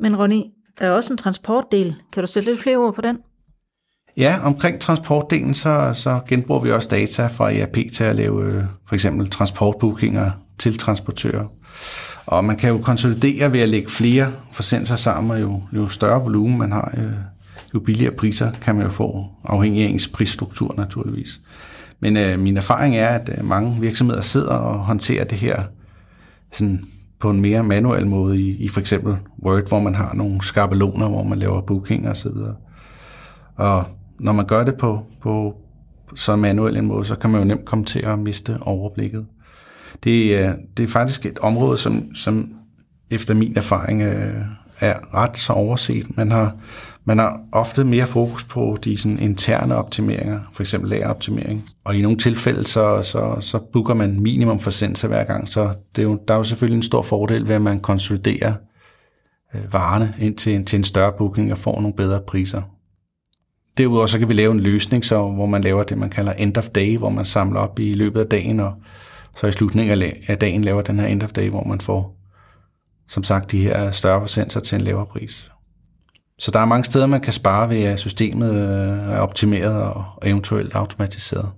Men 0.00 0.16
Ronny, 0.16 0.42
der 0.78 0.86
er 0.86 0.90
også 0.90 1.12
en 1.12 1.18
transportdel. 1.18 1.94
Kan 2.12 2.22
du 2.22 2.26
sætte 2.26 2.50
lidt 2.50 2.62
flere 2.62 2.76
ord 2.76 2.94
på 2.94 3.00
den? 3.00 3.18
Ja, 4.16 4.38
omkring 4.42 4.80
transportdelen, 4.80 5.54
så, 5.54 5.90
så 5.94 6.20
genbruger 6.28 6.60
vi 6.60 6.72
også 6.72 6.88
data 6.88 7.26
fra 7.26 7.52
ERP 7.52 7.76
til 7.92 8.04
at 8.04 8.16
lave 8.16 8.44
øh, 8.44 8.64
for 8.88 8.94
eksempel 8.94 9.30
transportbookinger 9.30 10.30
til 10.58 10.78
transportører. 10.78 11.44
Og 12.26 12.44
man 12.44 12.56
kan 12.56 12.70
jo 12.70 12.78
konsolidere 12.78 13.52
ved 13.52 13.60
at 13.60 13.68
lægge 13.68 13.90
flere 13.90 14.32
forsendelser 14.52 14.96
sammen, 14.96 15.30
og 15.30 15.40
jo, 15.40 15.62
jo 15.72 15.88
større 15.88 16.22
volumen 16.22 16.58
man 16.58 16.72
har, 16.72 16.94
øh, 16.96 17.12
jo 17.74 17.80
billigere 17.80 18.14
priser 18.14 18.52
kan 18.52 18.74
man 18.74 18.84
jo 18.84 18.90
få, 18.90 19.26
afhængig 19.44 19.84
af 19.84 19.88
ens 19.88 20.08
prisstruktur 20.08 20.74
naturligvis. 20.76 21.40
Men 22.00 22.16
øh, 22.16 22.38
min 22.38 22.56
erfaring 22.56 22.96
er, 22.96 23.08
at 23.08 23.30
øh, 23.38 23.44
mange 23.44 23.80
virksomheder 23.80 24.20
sidder 24.20 24.54
og 24.54 24.78
håndterer 24.78 25.24
det 25.24 25.38
her 25.38 25.62
sådan 26.52 26.84
på 27.20 27.30
en 27.30 27.40
mere 27.40 27.62
manuel 27.62 28.06
måde 28.06 28.40
i, 28.40 28.56
i 28.56 28.68
for 28.68 28.80
eksempel 28.80 29.16
Word, 29.44 29.68
hvor 29.68 29.80
man 29.80 29.94
har 29.94 30.14
nogle 30.14 30.42
skabeloner, 30.42 31.08
hvor 31.08 31.22
man 31.22 31.38
laver 31.38 31.60
booking 31.60 32.08
og 32.08 32.16
så 32.16 32.32
videre. 32.32 32.54
Og 33.56 33.84
når 34.20 34.32
man 34.32 34.46
gør 34.46 34.64
det 34.64 34.74
på, 34.76 35.02
på 35.22 35.56
så 36.14 36.36
manuel 36.36 36.76
en 36.76 36.86
måde, 36.86 37.04
så 37.04 37.16
kan 37.16 37.30
man 37.30 37.40
jo 37.40 37.46
nemt 37.46 37.64
komme 37.64 37.84
til 37.84 38.00
at 38.00 38.18
miste 38.18 38.58
overblikket. 38.60 39.26
Det 40.04 40.36
er, 40.36 40.54
det 40.76 40.82
er 40.82 40.88
faktisk 40.88 41.26
et 41.26 41.38
område, 41.38 41.78
som, 41.78 42.14
som 42.14 42.54
efter 43.10 43.34
min 43.34 43.56
erfaring 43.56 44.02
øh, 44.02 44.44
er 44.80 45.14
ret 45.14 45.38
så 45.38 45.52
overset. 45.52 46.16
Man 46.16 46.32
har, 46.32 46.56
man 47.04 47.18
har 47.18 47.40
ofte 47.52 47.84
mere 47.84 48.06
fokus 48.06 48.44
på 48.44 48.78
de 48.84 48.96
sådan, 48.96 49.18
interne 49.18 49.76
optimeringer, 49.76 50.40
for 50.52 50.62
eksempel 50.62 50.90
lageroptimering. 50.90 51.64
Og 51.84 51.96
i 51.96 52.02
nogle 52.02 52.18
tilfælde, 52.18 52.66
så, 52.66 53.02
så, 53.02 53.36
så 53.40 53.58
booker 53.72 53.94
man 53.94 54.20
minimum 54.20 54.58
forsendelser 54.58 55.08
hver 55.08 55.24
gang, 55.24 55.48
så 55.48 55.74
det 55.96 56.02
er 56.02 56.06
jo, 56.06 56.18
der 56.28 56.34
er 56.34 56.38
jo 56.38 56.44
selvfølgelig 56.44 56.76
en 56.76 56.82
stor 56.82 57.02
fordel 57.02 57.48
ved, 57.48 57.54
at 57.54 57.62
man 57.62 57.80
konsoliderer 57.80 58.54
øh, 59.54 59.72
varerne 59.72 60.14
ind 60.18 60.36
til, 60.36 60.64
til 60.64 60.76
en 60.76 60.84
større 60.84 61.12
booking 61.18 61.52
og 61.52 61.58
får 61.58 61.80
nogle 61.80 61.96
bedre 61.96 62.20
priser. 62.26 62.62
Derudover 63.78 64.06
så 64.06 64.18
kan 64.18 64.28
vi 64.28 64.34
lave 64.34 64.52
en 64.52 64.60
løsning, 64.60 65.04
så, 65.04 65.30
hvor 65.30 65.46
man 65.46 65.62
laver 65.62 65.82
det, 65.82 65.98
man 65.98 66.10
kalder 66.10 66.32
end 66.32 66.56
of 66.56 66.68
day, 66.68 66.98
hvor 66.98 67.10
man 67.10 67.24
samler 67.24 67.60
op 67.60 67.78
i 67.78 67.94
løbet 67.94 68.20
af 68.20 68.26
dagen, 68.26 68.60
og 68.60 68.74
så 69.36 69.46
i 69.46 69.52
slutningen 69.52 70.02
af 70.28 70.38
dagen 70.38 70.64
laver 70.64 70.82
den 70.82 70.98
her 70.98 71.06
end 71.06 71.22
of 71.22 71.30
day, 71.30 71.48
hvor 71.48 71.64
man 71.64 71.80
får, 71.80 72.16
som 73.08 73.24
sagt, 73.24 73.52
de 73.52 73.62
her 73.62 73.90
større 73.90 74.20
forsendelser 74.20 74.60
til 74.60 74.76
en 74.76 74.80
lavere 74.84 75.06
pris. 75.06 75.51
Så 76.38 76.50
der 76.50 76.60
er 76.60 76.64
mange 76.64 76.84
steder, 76.84 77.06
man 77.06 77.20
kan 77.20 77.32
spare 77.32 77.68
ved, 77.68 77.82
at 77.82 77.98
systemet 77.98 78.50
øh, 78.50 79.14
er 79.14 79.18
optimeret 79.18 79.82
og 79.82 80.04
eventuelt 80.22 80.74
automatiseret. 80.74 81.50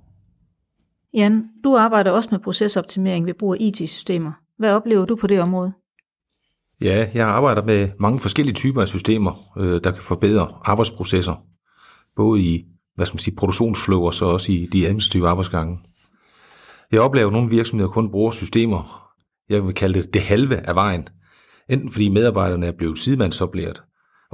Jan, 1.15 1.45
du 1.65 1.77
arbejder 1.77 2.11
også 2.11 2.29
med 2.33 2.39
procesoptimering 2.39 3.27
ved 3.27 3.35
brug 3.39 3.55
af 3.55 3.59
IT-systemer. 3.61 4.33
Hvad 4.59 4.73
oplever 4.73 5.05
du 5.05 5.17
på 5.17 5.27
det 5.27 5.41
område? 5.41 5.73
Ja, 6.81 7.09
jeg 7.15 7.27
arbejder 7.27 7.63
med 7.63 7.89
mange 7.99 8.19
forskellige 8.19 8.55
typer 8.55 8.83
af 8.83 8.89
systemer, 8.89 9.53
øh, 9.59 9.81
der 9.85 9.91
kan 9.91 10.03
forbedre 10.03 10.49
arbejdsprocesser. 10.63 11.35
Både 12.17 12.43
i 12.43 12.65
hvad 12.95 13.07
skal 13.07 13.15
man 13.15 13.21
sige, 13.21 13.37
produktionsflow 13.37 14.03
og 14.03 14.15
så 14.15 14.25
også 14.25 14.53
i 14.53 14.69
de 14.73 14.87
administrative 14.87 15.29
arbejdsgange. 15.29 15.79
Jeg 16.93 17.01
oplever, 17.01 17.27
at 17.27 17.33
nogle 17.33 17.51
virksomheder 17.51 17.91
kun 17.91 18.11
bruger 18.11 18.31
systemer, 18.31 19.11
jeg 19.49 19.67
vil 19.67 19.75
kalde 19.75 20.03
det 20.03 20.15
det 20.15 20.23
halve 20.23 20.57
af 20.69 20.75
vejen, 20.75 21.09
enten 21.69 21.91
fordi 21.91 22.09
medarbejderne 22.09 22.67
er 22.67 22.73
blevet 22.73 22.99
sidemandsoplært, 22.99 23.83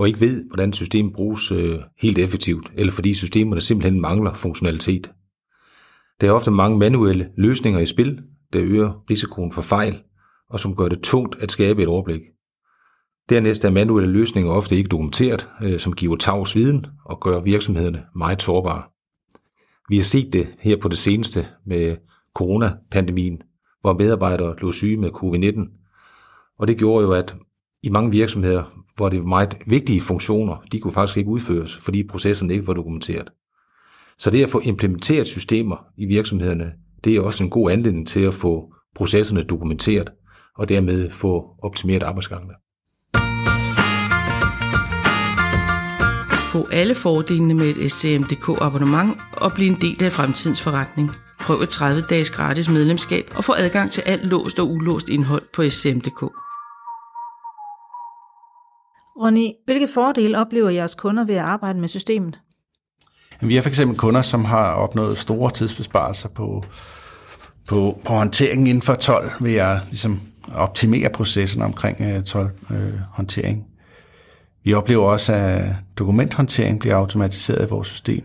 og 0.01 0.09
ikke 0.09 0.21
ved, 0.21 0.45
hvordan 0.47 0.73
systemet 0.73 1.13
bruges 1.13 1.53
øh, 1.53 1.79
helt 1.99 2.19
effektivt, 2.19 2.71
eller 2.75 2.93
fordi 2.93 3.15
systemerne 3.15 3.61
simpelthen 3.61 4.01
mangler 4.01 4.35
funktionalitet. 4.35 5.11
Der 6.21 6.29
er 6.29 6.33
ofte 6.33 6.51
mange 6.51 6.79
manuelle 6.79 7.31
løsninger 7.37 7.81
i 7.81 7.87
spil, 7.87 8.23
der 8.53 8.63
øger 8.63 9.05
risikoen 9.11 9.53
for 9.53 9.63
fejl, 9.63 10.03
og 10.51 10.61
som 10.61 10.77
gør 10.77 10.89
det 10.89 11.03
tungt 11.03 11.37
at 11.43 11.51
skabe 11.51 11.83
et 11.83 11.89
overblik. 11.89 12.21
Dernæst 13.29 13.65
er 13.65 13.71
manuelle 13.71 14.11
løsninger 14.11 14.51
ofte 14.51 14.77
ikke 14.77 14.89
dokumenteret, 14.89 15.49
øh, 15.63 15.79
som 15.79 15.93
giver 15.93 16.17
tavs 16.17 16.57
viden 16.57 16.87
og 17.05 17.21
gør 17.21 17.41
virksomhederne 17.41 18.05
meget 18.17 18.43
sårbare. 18.43 18.83
Vi 19.89 19.97
har 19.97 20.05
set 20.05 20.33
det 20.33 20.49
her 20.61 20.77
på 20.77 20.89
det 20.89 20.99
seneste 20.99 21.47
med 21.67 21.97
coronapandemien, 22.35 23.43
hvor 23.81 23.93
medarbejdere 23.93 24.57
blev 24.57 24.73
syge 24.73 24.97
med 24.97 25.11
covid-19. 25.11 26.57
Og 26.59 26.69
det 26.69 26.79
gjorde 26.79 27.07
jo, 27.07 27.13
at 27.13 27.37
i 27.83 27.89
mange 27.89 28.11
virksomheder, 28.11 28.63
hvor 28.97 29.09
det 29.09 29.19
var 29.19 29.27
meget 29.27 29.57
vigtige 29.67 30.01
funktioner, 30.01 30.57
de 30.73 30.81
kunne 30.81 30.93
faktisk 30.93 31.17
ikke 31.19 31.31
udføres, 31.31 31.77
fordi 31.77 32.09
processerne 32.09 32.53
ikke 32.53 32.67
var 32.67 32.75
dokumenteret. 32.75 33.29
Så 34.19 34.31
det 34.31 34.43
at 34.43 34.49
få 34.49 34.61
implementeret 34.61 35.27
systemer 35.27 35.77
i 35.99 36.07
virksomhederne, 36.07 36.73
det 37.05 37.17
er 37.17 37.21
også 37.21 37.45
en 37.45 37.51
god 37.51 37.71
anledning 37.71 38.09
til 38.09 38.21
at 38.21 38.35
få 38.35 38.73
processerne 38.95 39.43
dokumenteret, 39.43 40.11
og 40.59 40.69
dermed 40.69 41.11
få 41.11 41.45
optimeret 41.63 42.03
arbejdsgangene. 42.03 42.55
Få 46.53 46.67
alle 46.73 46.95
fordelene 46.95 47.55
med 47.55 47.77
et 47.77 47.93
SCMDK 47.93 48.49
abonnement 48.61 49.19
og 49.33 49.53
blive 49.55 49.71
en 49.71 49.81
del 49.81 50.05
af 50.05 50.13
fremtidens 50.13 50.63
forretning. 50.63 51.11
Prøv 51.41 51.61
et 51.61 51.81
30-dages 51.81 52.31
gratis 52.31 52.69
medlemskab 52.69 53.25
og 53.37 53.45
få 53.45 53.53
adgang 53.59 53.91
til 53.91 54.03
alt 54.07 54.25
låst 54.25 54.59
og 54.59 54.71
ulåst 54.71 55.09
indhold 55.09 55.43
på 55.55 55.71
SCM.dk. 55.71 56.50
Ronny, 59.17 59.51
hvilke 59.65 59.89
fordele 59.95 60.39
oplever 60.39 60.71
jeres 60.71 60.95
kunder 60.95 61.25
ved 61.25 61.35
at 61.35 61.45
arbejde 61.45 61.81
med 61.81 61.89
systemet? 61.89 62.41
Vi 63.41 63.55
har 63.55 63.63
fx 63.63 63.81
kunder, 63.97 64.23
som 64.23 64.45
har 64.45 64.73
opnået 64.73 65.19
store 65.19 65.51
tidsbesparelser 65.51 66.29
på, 66.29 66.65
på, 67.69 68.01
på 68.07 68.13
håndteringen 68.13 68.67
inden 68.67 68.83
for 68.83 68.95
12 68.95 69.31
ved 69.41 69.55
at 69.55 69.79
ligesom, 69.89 70.21
optimere 70.55 71.11
processen 71.11 71.63
omkring 71.63 72.01
12-håndtering. 72.29 73.59
øh. 73.59 73.65
øh 73.65 73.71
vi 74.65 74.75
oplever 74.75 75.05
også, 75.05 75.33
at 75.33 75.65
dokumenthåndtering 75.99 76.81
bliver 76.81 76.97
automatiseret 76.97 77.67
i 77.67 77.69
vores 77.71 77.89
system, 77.89 78.25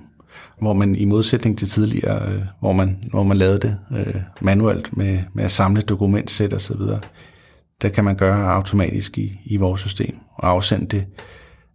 hvor 0.60 0.74
man 0.74 0.96
i 0.96 1.06
modsætning 1.06 1.58
til 1.58 1.68
tidligere, 1.68 2.32
øh, 2.32 2.42
hvor, 2.60 2.74
man, 2.74 3.04
hvor 3.10 3.24
man 3.24 3.38
lavede 3.38 3.60
det 3.60 3.78
øh, 3.92 4.16
manuelt 4.42 4.98
med, 4.98 5.20
med 5.34 5.44
at 5.44 5.52
samle 5.52 5.82
dokumentsæt 5.82 6.54
og 6.54 6.62
så 6.62 6.78
videre, 6.78 7.00
der 7.82 7.90
kan 7.90 8.04
man 8.04 8.16
gøre 8.16 8.54
automatisk 8.54 9.18
i, 9.18 9.40
i 9.46 9.58
vores 9.58 9.82
system 9.82 10.16
og 10.36 10.50
afsende 10.50 10.86
det 10.86 11.06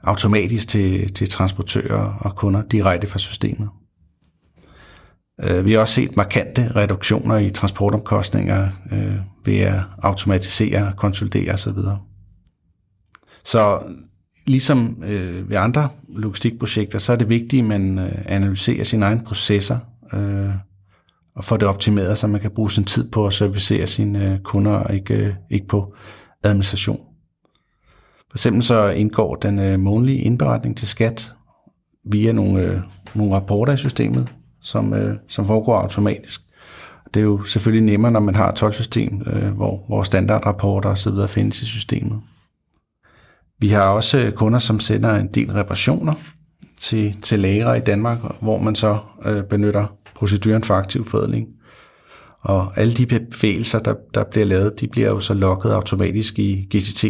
automatisk 0.02 0.68
til, 0.68 1.14
til 1.14 1.28
transportører 1.28 2.14
og 2.20 2.36
kunder 2.36 2.62
direkte 2.62 3.06
fra 3.06 3.18
systemet. 3.18 3.68
Øh, 5.42 5.64
vi 5.64 5.72
har 5.72 5.80
også 5.80 5.94
set 5.94 6.16
markante 6.16 6.72
reduktioner 6.76 7.36
i 7.36 7.50
transportomkostninger 7.50 8.68
øh, 8.92 9.16
ved 9.44 9.58
at 9.58 9.80
automatisere, 10.02 10.92
konsolidere 10.96 11.52
osv. 11.52 11.78
Så 13.44 13.82
ligesom 14.46 15.02
øh, 15.04 15.50
ved 15.50 15.56
andre 15.56 15.88
logistikprojekter, 16.08 16.98
så 16.98 17.12
er 17.12 17.16
det 17.16 17.28
vigtigt, 17.28 17.62
at 17.62 17.68
man 17.68 17.98
øh, 17.98 18.12
analyserer 18.26 18.84
sine 18.84 19.04
egne 19.04 19.22
processer 19.26 19.78
øh, 20.12 20.50
og 21.36 21.44
får 21.44 21.56
det 21.56 21.68
optimeret, 21.68 22.18
så 22.18 22.26
man 22.26 22.40
kan 22.40 22.50
bruge 22.50 22.70
sin 22.70 22.84
tid 22.84 23.10
på 23.10 23.26
at 23.26 23.32
servicere 23.32 23.86
sine 23.86 24.32
øh, 24.32 24.38
kunder 24.38 24.72
og 24.72 24.94
ikke, 24.94 25.14
øh, 25.14 25.34
ikke 25.50 25.66
på 25.66 25.94
administration. 26.44 27.00
For 28.30 28.36
eksempel 28.36 28.62
så 28.62 28.88
indgår 28.88 29.34
den 29.34 29.58
øh, 29.58 29.80
månedlige 29.80 30.20
indberetning 30.20 30.76
til 30.76 30.88
skat 30.88 31.32
via 32.04 32.32
nogle, 32.32 32.62
øh, 32.62 32.80
nogle 33.14 33.34
rapporter 33.34 33.72
i 33.72 33.76
systemet, 33.76 34.34
som, 34.60 34.94
øh, 34.94 35.16
som 35.28 35.46
foregår 35.46 35.76
automatisk. 35.76 36.40
Det 37.14 37.20
er 37.20 37.24
jo 37.24 37.44
selvfølgelig 37.44 37.84
nemmere, 37.84 38.12
når 38.12 38.20
man 38.20 38.34
har 38.34 38.48
et 38.48 38.54
tolvsystem, 38.54 39.22
øh, 39.26 39.50
hvor, 39.50 39.84
hvor 39.86 40.02
standardrapporter 40.02 40.90
osv. 40.90 41.28
findes 41.28 41.62
i 41.62 41.64
systemet. 41.64 42.20
Vi 43.58 43.68
har 43.68 43.82
også 43.82 44.18
øh, 44.18 44.32
kunder, 44.32 44.58
som 44.58 44.80
sender 44.80 45.14
en 45.14 45.28
del 45.28 45.52
reparationer 45.52 46.14
til, 46.80 47.16
til 47.22 47.40
lagre 47.40 47.78
i 47.78 47.80
Danmark, 47.80 48.18
hvor 48.40 48.58
man 48.58 48.74
så 48.74 48.98
øh, 49.24 49.44
benytter 49.44 49.86
proceduren 50.14 50.64
for 50.64 50.74
aktiv 50.74 51.04
forædling. 51.04 51.48
Og 52.40 52.78
alle 52.78 52.92
de 52.92 53.06
bevægelser, 53.06 53.78
der, 53.78 53.94
der 54.14 54.24
bliver 54.24 54.46
lavet, 54.46 54.80
de 54.80 54.88
bliver 54.88 55.08
jo 55.08 55.20
så 55.20 55.34
logget 55.34 55.72
automatisk 55.72 56.38
i 56.38 56.68
GCT, 56.76 57.04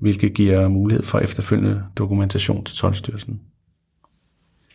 hvilket 0.00 0.34
giver 0.34 0.68
mulighed 0.68 1.04
for 1.04 1.18
efterfølgende 1.18 1.82
dokumentation 1.98 2.64
til 2.64 2.76
tolvstyrelsen. 2.76 3.40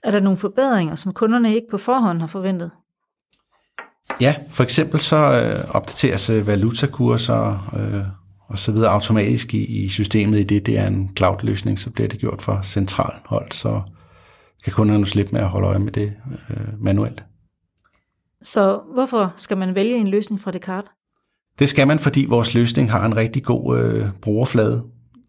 Er 0.03 0.11
der 0.11 0.19
nogle 0.19 0.37
forbedringer, 0.37 0.95
som 0.95 1.13
kunderne 1.13 1.55
ikke 1.55 1.67
på 1.71 1.77
forhånd 1.77 2.19
har 2.19 2.27
forventet? 2.27 2.71
Ja, 4.21 4.35
for 4.49 4.63
eksempel 4.63 4.99
så 4.99 5.41
øh, 5.41 5.75
opdateres 5.75 6.29
øh, 6.29 6.47
valutakurser 6.47 7.73
øh, 7.77 8.03
og 8.47 8.59
så 8.59 8.71
videre 8.71 8.91
automatisk 8.91 9.53
i, 9.53 9.83
i 9.83 9.89
systemet, 9.89 10.39
i 10.39 10.43
det 10.43 10.65
det 10.65 10.77
er 10.77 10.87
en 10.87 11.09
cloud-løsning, 11.17 11.79
så 11.79 11.89
bliver 11.89 12.07
det 12.07 12.19
gjort 12.19 12.41
fra 12.41 12.63
central 12.63 13.13
hold, 13.25 13.51
så 13.51 13.81
kan 14.65 14.73
kunderne 14.73 15.05
slippe 15.05 15.31
med 15.31 15.41
at 15.41 15.49
holde 15.49 15.67
øje 15.67 15.79
med 15.79 15.91
det 15.91 16.13
øh, 16.49 16.83
manuelt. 16.83 17.23
Så 18.41 18.81
hvorfor 18.93 19.33
skal 19.37 19.57
man 19.57 19.75
vælge 19.75 19.95
en 19.95 20.07
løsning 20.07 20.41
fra 20.41 20.51
Descartes? 20.51 20.91
Det 21.59 21.69
skal 21.69 21.87
man, 21.87 21.99
fordi 21.99 22.25
vores 22.29 22.53
løsning 22.53 22.91
har 22.91 23.05
en 23.05 23.17
rigtig 23.17 23.43
god 23.43 23.79
øh, 23.79 24.07
brugerflade, 24.21 24.83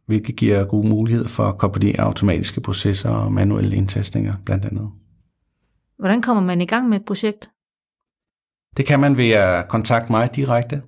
hvilket 0.07 0.37
giver 0.37 0.65
gode 0.65 0.89
muligheder 0.89 1.29
for 1.29 1.45
at 1.45 1.59
kombinere 1.59 2.01
automatiske 2.01 2.61
processer 2.61 3.11
og 3.11 3.33
manuelle 3.33 3.77
indtastninger 3.77 4.35
blandt 4.45 4.65
andet. 4.65 4.91
Hvordan 5.99 6.23
kommer 6.23 6.43
man 6.43 6.61
i 6.61 6.67
gang 6.67 6.89
med 6.89 6.97
et 7.01 7.05
projekt? 7.05 7.51
Det 8.77 8.87
kan 8.87 9.01
man 9.01 9.17
ved 9.17 9.31
at 9.31 9.69
kontakte 9.69 10.13
mig 10.13 10.37
direkte, 10.37 10.83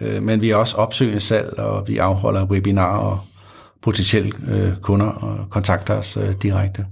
øh, 0.00 0.22
men 0.22 0.40
vi 0.40 0.50
er 0.50 0.56
også 0.56 0.76
opsøgende 0.76 1.20
salg, 1.20 1.58
og 1.58 1.88
vi 1.88 1.98
afholder 1.98 2.46
webinarer, 2.46 2.98
og 2.98 3.20
potentielle 3.82 4.32
øh, 4.48 4.76
kunder 4.76 5.06
og 5.06 5.50
kontakter 5.50 5.94
os 5.94 6.16
øh, 6.16 6.34
direkte. 6.42 6.86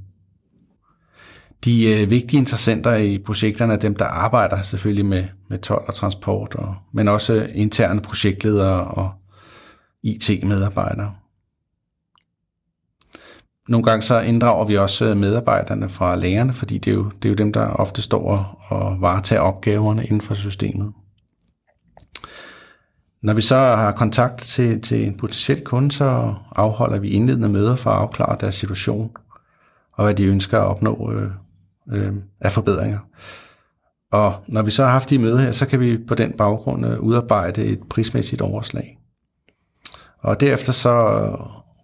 De 1.64 2.02
øh, 2.02 2.10
vigtige 2.10 2.38
interessenter 2.38 2.96
i 2.96 3.18
projekterne 3.18 3.72
er 3.72 3.78
dem, 3.78 3.94
der 3.94 4.04
arbejder 4.04 4.62
selvfølgelig 4.62 5.06
med, 5.06 5.24
med 5.48 5.58
tolv 5.58 5.84
og 5.86 5.94
transport, 5.94 6.54
og, 6.54 6.74
men 6.92 7.08
også 7.08 7.34
øh, 7.34 7.48
interne 7.54 8.00
projektledere 8.00 8.84
og 8.84 9.10
IT-medarbejdere. 10.02 11.14
Nogle 13.68 13.84
gange 13.84 14.02
så 14.02 14.20
inddrager 14.20 14.64
vi 14.64 14.76
også 14.76 15.04
øh, 15.04 15.16
medarbejderne 15.16 15.88
fra 15.88 16.16
lærerne, 16.16 16.52
fordi 16.52 16.78
det 16.78 16.90
er 16.90 16.94
jo, 16.94 17.10
det 17.22 17.24
er 17.24 17.28
jo 17.28 17.34
dem, 17.34 17.52
der 17.52 17.66
ofte 17.66 18.02
står 18.02 18.56
og 18.68 19.00
varetager 19.00 19.42
opgaverne 19.42 20.04
inden 20.04 20.20
for 20.20 20.34
systemet. 20.34 20.92
Når 23.22 23.32
vi 23.34 23.42
så 23.42 23.56
har 23.56 23.92
kontakt 23.92 24.38
til, 24.38 24.80
til 24.80 25.06
en 25.06 25.16
potentiel 25.16 25.64
kunde, 25.64 25.92
så 25.92 26.34
afholder 26.56 26.98
vi 26.98 27.08
indledende 27.08 27.48
møder 27.48 27.76
for 27.76 27.90
at 27.90 27.98
afklare 27.98 28.36
deres 28.40 28.54
situation 28.54 29.16
og 30.00 30.04
hvad 30.04 30.14
de 30.14 30.24
ønsker 30.24 30.58
at 30.58 30.66
opnå 30.66 31.12
øh, 31.12 31.30
øh, 31.92 32.12
af 32.40 32.52
forbedringer. 32.52 32.98
Og 34.12 34.34
når 34.48 34.62
vi 34.62 34.70
så 34.70 34.84
har 34.84 34.90
haft 34.90 35.10
de 35.10 35.18
møder 35.18 35.38
her, 35.38 35.50
så 35.50 35.66
kan 35.66 35.80
vi 35.80 35.98
på 36.08 36.14
den 36.14 36.32
baggrund 36.32 36.86
øh, 36.86 37.00
udarbejde 37.00 37.64
et 37.64 37.80
prismæssigt 37.90 38.42
overslag. 38.42 38.98
Og 40.18 40.40
derefter 40.40 40.72
så 40.72 40.90
øh, 40.90 41.38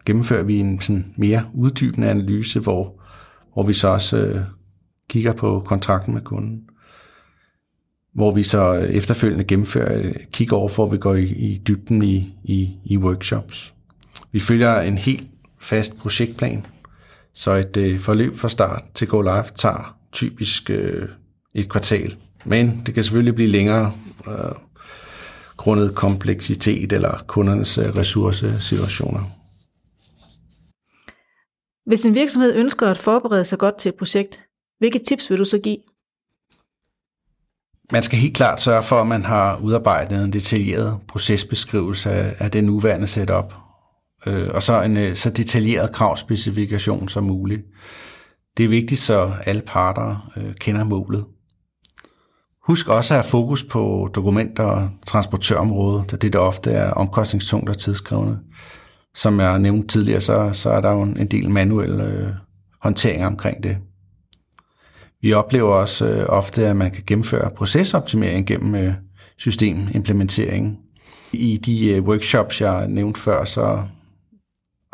gennemfører 0.07 0.43
vi 0.43 0.59
en 0.59 0.81
sådan 0.81 1.15
mere 1.17 1.43
uddybende 1.55 2.11
analyse, 2.11 2.61
hvor, 2.61 3.03
hvor 3.53 3.63
vi 3.63 3.73
så 3.73 3.89
også 3.89 4.17
øh, 4.17 4.41
kigger 5.09 5.33
på 5.33 5.63
kontrakten 5.67 6.15
med 6.15 6.23
kunden. 6.23 6.61
Hvor 8.15 8.35
vi 8.35 8.43
så 8.43 8.75
øh, 8.75 8.91
efterfølgende 8.91 9.45
gennemfører 9.45 9.99
øh, 9.99 10.15
kig 10.33 10.53
over, 10.53 10.75
hvor 10.75 10.87
vi 10.87 10.99
går 10.99 11.15
i, 11.15 11.25
i 11.25 11.63
dybden 11.67 12.03
i, 12.03 12.35
i, 12.45 12.77
i 12.85 12.99
workshops. 12.99 13.75
Vi 14.33 14.41
følger 14.41 14.81
en 14.81 14.99
helt 14.99 15.27
fast 15.61 15.99
projektplan, 15.99 16.67
så 17.35 17.53
et 17.53 17.77
øh, 17.77 18.01
forløb 18.01 18.35
fra 18.35 18.49
start 18.49 18.83
til 18.95 19.09
go 19.09 19.21
live 19.21 19.45
tager 19.55 19.96
typisk 20.17 20.71
øh, 20.71 21.09
et 21.55 21.69
kvartal. 21.69 22.17
Men 22.45 22.83
det 22.87 22.95
kan 22.95 23.03
selvfølgelig 23.03 23.35
blive 23.35 23.49
længere 23.49 23.93
øh, 24.29 24.55
grundet 25.57 25.95
kompleksitet 25.95 26.93
eller 26.93 27.25
kundernes 27.27 27.79
øh, 27.79 27.97
ressourcesituationer. 27.97 29.21
Hvis 31.87 32.05
en 32.05 32.15
virksomhed 32.15 32.55
ønsker 32.55 32.91
at 32.91 32.99
forberede 32.99 33.45
sig 33.45 33.59
godt 33.59 33.79
til 33.79 33.89
et 33.89 33.95
projekt, 33.95 34.41
hvilke 34.79 34.99
tips 34.99 35.31
vil 35.31 35.39
du 35.39 35.45
så 35.45 35.59
give? 35.59 35.79
Man 37.93 38.03
skal 38.03 38.19
helt 38.19 38.37
klart 38.37 38.61
sørge 38.61 38.83
for, 38.83 39.01
at 39.01 39.07
man 39.07 39.25
har 39.25 39.59
udarbejdet 39.63 40.25
en 40.25 40.33
detaljeret 40.33 40.99
procesbeskrivelse 41.09 42.11
af, 42.11 42.51
det 42.51 42.65
nuværende 42.65 43.07
setup, 43.07 43.55
øh, 44.27 44.49
og 44.55 44.63
så 44.63 44.83
en 44.83 44.97
øh, 44.97 45.15
så 45.15 45.31
detaljeret 45.31 45.93
kravspecifikation 45.93 47.09
som 47.09 47.25
muligt. 47.25 47.63
Det 48.57 48.65
er 48.65 48.69
vigtigt, 48.69 49.01
så 49.01 49.33
alle 49.47 49.63
parter 49.63 50.33
øh, 50.37 50.55
kender 50.55 50.85
målet. 50.85 51.25
Husk 52.67 52.89
også 52.89 53.15
at 53.15 53.21
have 53.21 53.31
fokus 53.31 53.65
på 53.65 54.11
dokumenter 54.15 54.65
og 54.65 54.91
transportørområdet, 55.07 56.11
da 56.11 56.17
det 56.17 56.33
der 56.33 56.39
ofte 56.39 56.73
er 56.73 56.91
omkostningstungt 56.91 57.69
og 57.69 57.79
tidskrævende. 57.79 58.39
Som 59.15 59.41
jeg 59.41 59.59
nævnte 59.59 59.89
tidligere, 59.89 60.21
så, 60.21 60.51
så 60.53 60.71
er 60.71 60.81
der 60.81 60.93
jo 60.93 61.03
en 61.03 61.27
del 61.27 61.51
manuel 61.51 62.01
øh, 62.01 62.29
håndtering 62.83 63.27
omkring 63.27 63.63
det. 63.63 63.77
Vi 65.23 65.33
oplever 65.33 65.75
også 65.75 66.09
øh, 66.09 66.27
ofte, 66.29 66.67
at 66.67 66.77
man 66.77 66.91
kan 66.91 67.03
gennemføre 67.07 67.51
procesoptimering 67.57 68.47
gennem 68.47 68.75
øh, 68.75 68.95
systemimplementering. 69.39 70.79
I 71.33 71.57
de 71.57 71.89
øh, 71.89 72.03
workshops, 72.03 72.61
jeg 72.61 72.89
nævnte 72.89 73.21
før, 73.21 73.45
så 73.45 73.83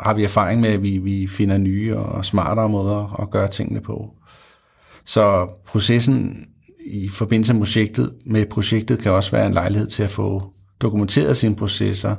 har 0.03 0.13
vi 0.13 0.23
erfaring 0.23 0.61
med, 0.61 0.69
at 0.69 0.83
vi, 0.83 0.97
vi 0.97 1.27
finder 1.27 1.57
nye 1.57 1.97
og 1.97 2.25
smartere 2.25 2.69
måder 2.69 3.21
at 3.21 3.29
gøre 3.29 3.47
tingene 3.47 3.81
på. 3.81 4.13
Så 5.05 5.49
processen 5.65 6.47
i 6.85 7.09
forbindelse 7.09 7.53
med 7.53 7.61
projektet, 7.61 8.13
med 8.25 8.45
projektet 8.45 8.99
kan 8.99 9.11
også 9.11 9.31
være 9.31 9.47
en 9.47 9.53
lejlighed 9.53 9.87
til 9.87 10.03
at 10.03 10.09
få 10.09 10.53
dokumenteret 10.81 11.37
sine 11.37 11.55
processer. 11.55 12.15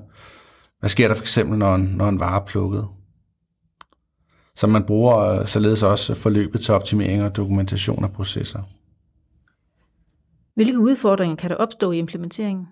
Hvad 0.81 0.91
sker 0.91 1.09
der 1.09 1.14
for 1.14 1.23
eksempel, 1.23 1.59
når 1.59 1.75
en, 1.75 1.83
når 1.83 2.09
en 2.09 2.21
vare 2.21 2.41
er 2.41 2.45
plukket? 2.45 2.87
Så 4.57 4.67
man 4.67 4.85
bruger 4.85 5.19
øh, 5.19 5.47
således 5.47 5.83
også 5.83 6.14
forløbet 6.14 6.61
til 6.61 6.75
optimering 6.75 7.23
og 7.23 7.37
dokumentation 7.37 8.05
af 8.05 8.12
processer. 8.12 8.62
Hvilke 10.55 10.79
udfordringer 10.79 11.37
kan 11.37 11.50
der 11.50 11.57
opstå 11.57 11.93
i 11.93 11.99
implementeringen? 11.99 12.67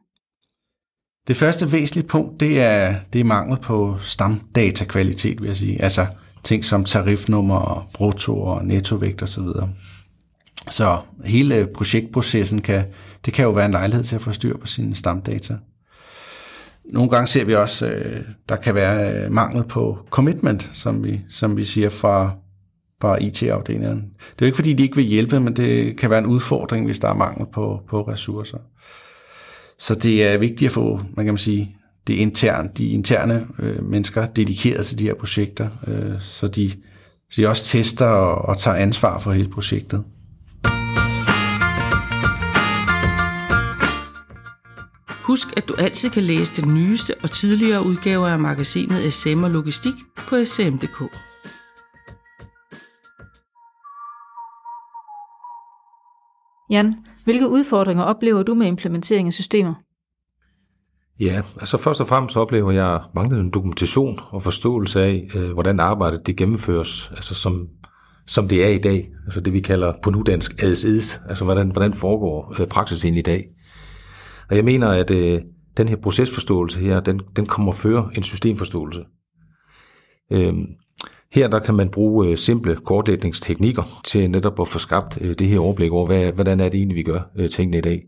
Det 1.28 1.36
første 1.36 1.72
væsentlige 1.72 2.06
punkt, 2.08 2.40
det 2.40 2.60
er, 2.60 2.94
det 3.12 3.20
er 3.20 3.24
mangel 3.24 3.58
på 3.58 3.96
stamdatakvalitet, 4.00 5.40
vil 5.40 5.46
jeg 5.46 5.56
sige. 5.56 5.82
Altså 5.82 6.06
ting 6.44 6.64
som 6.64 6.84
tarifnummer, 6.84 7.88
brutto 7.94 8.42
og 8.42 8.64
nettovægt 8.64 9.22
osv. 9.22 9.44
Så 10.70 10.98
hele 11.24 11.68
projektprocessen 11.74 12.60
kan, 12.60 12.84
det 13.24 13.34
kan 13.34 13.44
jo 13.44 13.50
være 13.50 13.66
en 13.66 13.72
lejlighed 13.72 14.04
til 14.04 14.16
at 14.16 14.22
få 14.22 14.32
styr 14.32 14.56
på 14.56 14.66
sine 14.66 14.94
stamdata. 14.94 15.56
Nogle 16.84 17.10
gange 17.10 17.26
ser 17.26 17.44
vi 17.44 17.54
også, 17.54 17.86
øh, 17.86 18.24
der 18.48 18.56
kan 18.56 18.74
være 18.74 19.12
øh, 19.14 19.32
mangel 19.32 19.64
på 19.64 19.98
commitment, 20.10 20.70
som 20.72 21.04
vi, 21.04 21.20
som 21.28 21.56
vi 21.56 21.64
siger 21.64 21.90
fra, 21.90 22.30
fra 23.00 23.16
IT-afdelingen. 23.16 23.96
Det 24.18 24.42
er 24.42 24.42
jo 24.42 24.46
ikke 24.46 24.56
fordi, 24.56 24.72
de 24.72 24.82
ikke 24.82 24.96
vil 24.96 25.04
hjælpe, 25.04 25.40
men 25.40 25.56
det 25.56 25.98
kan 25.98 26.10
være 26.10 26.18
en 26.18 26.26
udfordring, 26.26 26.86
hvis 26.86 26.98
der 26.98 27.08
er 27.08 27.14
mangel 27.14 27.46
på, 27.52 27.80
på 27.88 28.02
ressourcer. 28.02 28.58
Så 29.82 29.94
det 29.94 30.24
er 30.24 30.38
vigtigt 30.38 30.68
at 30.68 30.72
få, 30.72 31.00
man 31.16 31.26
kan 31.26 31.38
sige, 31.38 31.76
det 32.06 32.14
interne, 32.14 32.70
de 32.78 32.88
interne 32.88 33.46
øh, 33.58 33.84
mennesker 33.84 34.26
dedikeret 34.26 34.86
til 34.86 34.98
de 34.98 35.04
her 35.04 35.14
projekter, 35.14 35.68
øh, 35.86 36.20
så, 36.20 36.48
de, 36.48 36.70
så 37.30 37.40
de 37.40 37.48
også 37.48 37.64
tester 37.64 38.06
og, 38.06 38.48
og 38.48 38.58
tager 38.58 38.76
ansvar 38.76 39.18
for 39.18 39.32
hele 39.32 39.48
projektet. 39.48 40.04
Husk, 45.08 45.48
at 45.56 45.68
du 45.68 45.74
altid 45.78 46.10
kan 46.10 46.22
læse 46.22 46.62
den 46.62 46.74
nyeste 46.74 47.14
og 47.22 47.30
tidligere 47.30 47.86
udgaver 47.86 48.28
af 48.28 48.38
magasinet 48.38 49.12
SM 49.12 49.44
og 49.44 49.50
Logistik 49.50 49.94
på 50.16 50.44
sm.dk. 50.44 51.02
Jan, 56.70 56.94
hvilke 57.24 57.48
udfordringer 57.48 58.04
oplever 58.04 58.42
du 58.42 58.54
med 58.54 58.66
implementering 58.66 59.28
af 59.28 59.32
systemer? 59.32 59.74
Ja, 61.20 61.42
altså 61.60 61.78
først 61.78 62.00
og 62.00 62.06
fremmest 62.06 62.36
oplever 62.36 62.70
jeg 62.70 63.00
manglende 63.14 63.50
dokumentation 63.50 64.20
og 64.30 64.42
forståelse 64.42 65.02
af, 65.02 65.28
øh, 65.34 65.52
hvordan 65.52 65.80
arbejdet 65.80 66.26
det 66.26 66.36
gennemføres, 66.36 67.12
altså 67.16 67.34
som, 67.34 67.68
som 68.26 68.48
det 68.48 68.64
er 68.64 68.68
i 68.68 68.78
dag, 68.78 69.10
altså 69.24 69.40
det 69.40 69.52
vi 69.52 69.60
kalder 69.60 69.92
på 70.02 70.10
nudansk 70.10 70.62
as 70.62 70.84
is, 70.84 71.20
altså 71.28 71.44
hvordan, 71.44 71.70
hvordan 71.70 71.94
foregår 71.94 72.60
øh, 72.60 72.66
praksis 72.66 73.04
ind 73.04 73.16
i 73.16 73.22
dag. 73.22 73.44
Og 74.50 74.56
jeg 74.56 74.64
mener, 74.64 74.88
at 74.88 75.10
øh, 75.10 75.40
den 75.76 75.88
her 75.88 75.96
procesforståelse 75.96 76.80
her, 76.80 77.00
den, 77.00 77.20
den 77.36 77.46
kommer 77.46 77.72
før 77.72 78.08
en 78.16 78.22
systemforståelse. 78.22 79.04
Øh, 80.32 80.54
her 81.32 81.48
der 81.48 81.58
kan 81.60 81.74
man 81.74 81.88
bruge 81.88 82.28
øh, 82.28 82.36
simple 82.36 82.76
kortlægningsteknikker 82.76 84.00
til 84.04 84.30
netop 84.30 84.60
at 84.60 84.68
få 84.68 84.78
skabt 84.78 85.18
øh, 85.20 85.34
det 85.38 85.48
her 85.48 85.58
overblik 85.58 85.92
over, 85.92 86.06
hvad, 86.06 86.32
hvordan 86.32 86.60
er 86.60 86.68
det 86.68 86.78
egentlig, 86.78 86.96
vi 86.96 87.02
gør 87.02 87.20
øh, 87.36 87.50
tingene 87.50 87.78
i 87.78 87.80
dag. 87.80 88.02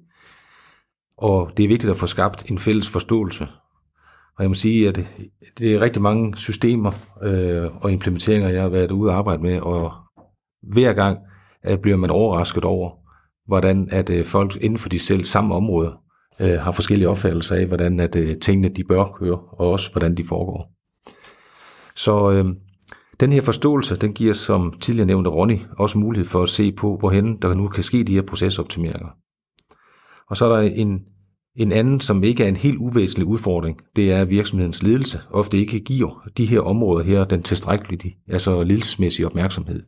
Og 1.18 1.50
det 1.56 1.64
er 1.64 1.68
vigtigt 1.68 1.90
at 1.90 1.96
få 1.96 2.06
skabt 2.06 2.50
en 2.50 2.58
fælles 2.58 2.88
forståelse. 2.88 3.44
Og 4.36 4.42
jeg 4.42 4.50
må 4.50 4.54
sige, 4.54 4.88
at 4.88 5.00
det 5.58 5.74
er 5.74 5.80
rigtig 5.80 6.02
mange 6.02 6.36
systemer 6.36 6.92
øh, 7.22 7.70
og 7.84 7.92
implementeringer, 7.92 8.48
jeg 8.48 8.62
har 8.62 8.68
været 8.68 8.90
ude 8.90 9.10
og 9.10 9.16
arbejde 9.16 9.42
med, 9.42 9.60
og 9.60 9.92
hver 10.62 10.92
gang 10.92 11.18
at 11.62 11.80
bliver 11.80 11.96
man 11.96 12.10
overrasket 12.10 12.64
over, 12.64 12.90
hvordan 13.46 13.88
at 13.90 14.10
øh, 14.10 14.24
folk 14.24 14.56
inden 14.56 14.78
for 14.78 14.88
de 14.88 14.98
selv 14.98 15.24
samme 15.24 15.54
områder 15.54 15.92
øh, 16.40 16.60
har 16.60 16.72
forskellige 16.72 17.08
opfattelser 17.08 17.56
af, 17.56 17.66
hvordan 17.66 18.00
at, 18.00 18.16
øh, 18.16 18.38
tingene 18.38 18.68
de 18.68 18.84
bør 18.84 19.04
køre, 19.18 19.38
og 19.38 19.70
også 19.70 19.92
hvordan 19.92 20.16
de 20.16 20.24
foregår. 20.28 20.70
Så 21.96 22.30
øh, 22.30 22.44
den 23.20 23.32
her 23.32 23.42
forståelse, 23.42 23.96
den 23.96 24.12
giver, 24.12 24.32
som 24.32 24.72
tidligere 24.80 25.06
nævnte 25.06 25.30
Ronny, 25.30 25.58
også 25.78 25.98
mulighed 25.98 26.26
for 26.26 26.42
at 26.42 26.48
se 26.48 26.72
på, 26.72 26.96
hvorhen 26.96 27.36
der 27.42 27.54
nu 27.54 27.68
kan 27.68 27.82
ske 27.82 28.04
de 28.04 28.14
her 28.14 28.22
procesoptimeringer. 28.22 29.08
Og 30.30 30.36
så 30.36 30.44
er 30.44 30.56
der 30.56 30.70
en, 30.70 31.00
en 31.56 31.72
anden, 31.72 32.00
som 32.00 32.24
ikke 32.24 32.44
er 32.44 32.48
en 32.48 32.56
helt 32.56 32.78
uvæsentlig 32.78 33.26
udfordring, 33.26 33.78
det 33.96 34.12
er, 34.12 34.20
at 34.20 34.30
virksomhedens 34.30 34.82
ledelse 34.82 35.20
ofte 35.30 35.58
ikke 35.58 35.80
giver 35.80 36.28
de 36.36 36.46
her 36.46 36.60
områder 36.60 37.04
her 37.04 37.24
den 37.24 37.42
tilstrækkelige, 37.42 38.16
altså 38.28 38.62
ledelsesmæssige 38.62 39.26
opmærksomhed. 39.26 39.82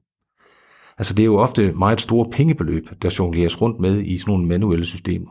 Altså 0.99 1.15
det 1.15 1.23
er 1.23 1.27
jo 1.27 1.37
ofte 1.37 1.73
meget 1.73 2.01
store 2.01 2.31
pengebeløb, 2.33 2.85
der 3.03 3.17
jongleres 3.19 3.63
rundt 3.63 3.81
med 3.81 4.05
i 4.05 4.19
sådan 4.19 4.33
nogle 4.33 4.47
manuelle 4.47 4.87
systemer. 4.87 5.31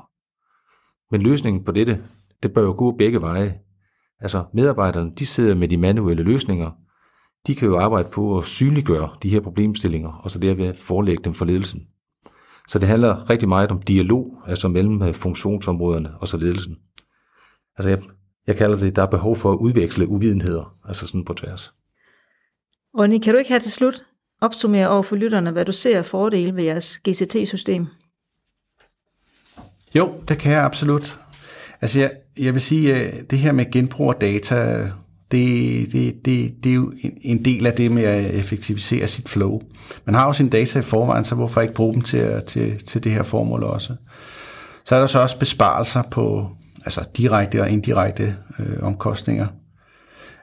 Men 1.11 1.21
løsningen 1.21 1.63
på 1.63 1.71
dette, 1.71 2.03
det 2.43 2.53
bør 2.53 2.61
jo 2.61 2.75
gå 2.77 2.91
begge 2.91 3.21
veje. 3.21 3.59
Altså 4.19 4.43
medarbejderne, 4.53 5.11
de 5.19 5.25
sidder 5.25 5.55
med 5.55 5.67
de 5.67 5.77
manuelle 5.77 6.23
løsninger, 6.23 6.71
de 7.47 7.55
kan 7.55 7.67
jo 7.67 7.79
arbejde 7.79 8.09
på 8.09 8.37
at 8.37 8.45
synliggøre 8.45 9.09
de 9.23 9.29
her 9.29 9.39
problemstillinger, 9.39 10.09
og 10.09 10.31
så 10.31 10.39
derved 10.39 10.75
forelægge 10.75 11.23
dem 11.23 11.33
for 11.33 11.45
ledelsen. 11.45 11.87
Så 12.67 12.79
det 12.79 12.87
handler 12.87 13.29
rigtig 13.29 13.49
meget 13.49 13.71
om 13.71 13.81
dialog, 13.81 14.41
altså 14.47 14.67
mellem 14.67 15.01
øh, 15.01 15.13
funktionsområderne 15.13 16.09
og 16.19 16.27
så 16.27 16.37
ledelsen. 16.37 16.77
Altså 17.77 17.89
jeg, 17.89 17.99
jeg 18.47 18.55
kalder 18.55 18.77
det, 18.77 18.95
der 18.95 19.01
er 19.01 19.09
behov 19.09 19.35
for 19.35 19.51
at 19.51 19.57
udveksle 19.57 20.07
uvidenheder, 20.07 20.77
altså 20.87 21.07
sådan 21.07 21.25
på 21.25 21.33
tværs. 21.33 21.73
Ronny, 22.99 23.19
kan 23.19 23.33
du 23.33 23.37
ikke 23.37 23.51
have 23.51 23.59
til 23.59 23.71
slut 23.71 24.03
opsummere 24.41 24.89
over 24.89 25.03
for 25.03 25.15
lytterne, 25.15 25.51
hvad 25.51 25.65
du 25.65 25.71
ser 25.71 25.97
af 25.97 26.05
fordele 26.05 26.55
ved 26.55 26.63
jeres 26.63 26.97
GCT-system? 26.97 27.87
Jo, 29.95 30.13
det 30.27 30.39
kan 30.39 30.51
jeg 30.51 30.63
absolut. 30.63 31.19
Altså 31.81 31.99
jeg, 31.99 32.11
jeg 32.37 32.53
vil 32.53 32.61
sige, 32.61 32.95
at 32.95 33.31
det 33.31 33.39
her 33.39 33.51
med 33.51 33.71
genbrug 33.71 34.09
af 34.09 34.15
data, 34.15 34.89
det, 35.35 35.91
det, 35.91 36.25
det, 36.25 36.63
det 36.63 36.69
er 36.69 36.73
jo 36.73 36.93
en 37.21 37.45
del 37.45 37.65
af 37.65 37.73
det 37.73 37.91
med 37.91 38.03
at 38.03 38.33
effektivisere 38.33 39.07
sit 39.07 39.29
flow. 39.29 39.61
Man 40.05 40.15
har 40.15 40.27
jo 40.27 40.33
sine 40.33 40.49
data 40.49 40.79
i 40.79 40.81
forvejen, 40.81 41.25
så 41.25 41.35
hvorfor 41.35 41.61
ikke 41.61 41.73
bruge 41.73 41.93
dem 41.93 42.01
til, 42.01 42.41
til, 42.47 42.77
til 42.77 43.03
det 43.03 43.11
her 43.11 43.23
formål 43.23 43.63
også? 43.63 43.95
Så 44.85 44.95
er 44.95 44.99
der 44.99 45.07
så 45.07 45.19
også 45.19 45.39
besparelser 45.39 46.01
på 46.11 46.49
altså 46.85 47.01
direkte 47.17 47.61
og 47.61 47.69
indirekte 47.69 48.35
øh, 48.59 48.83
omkostninger. 48.83 49.47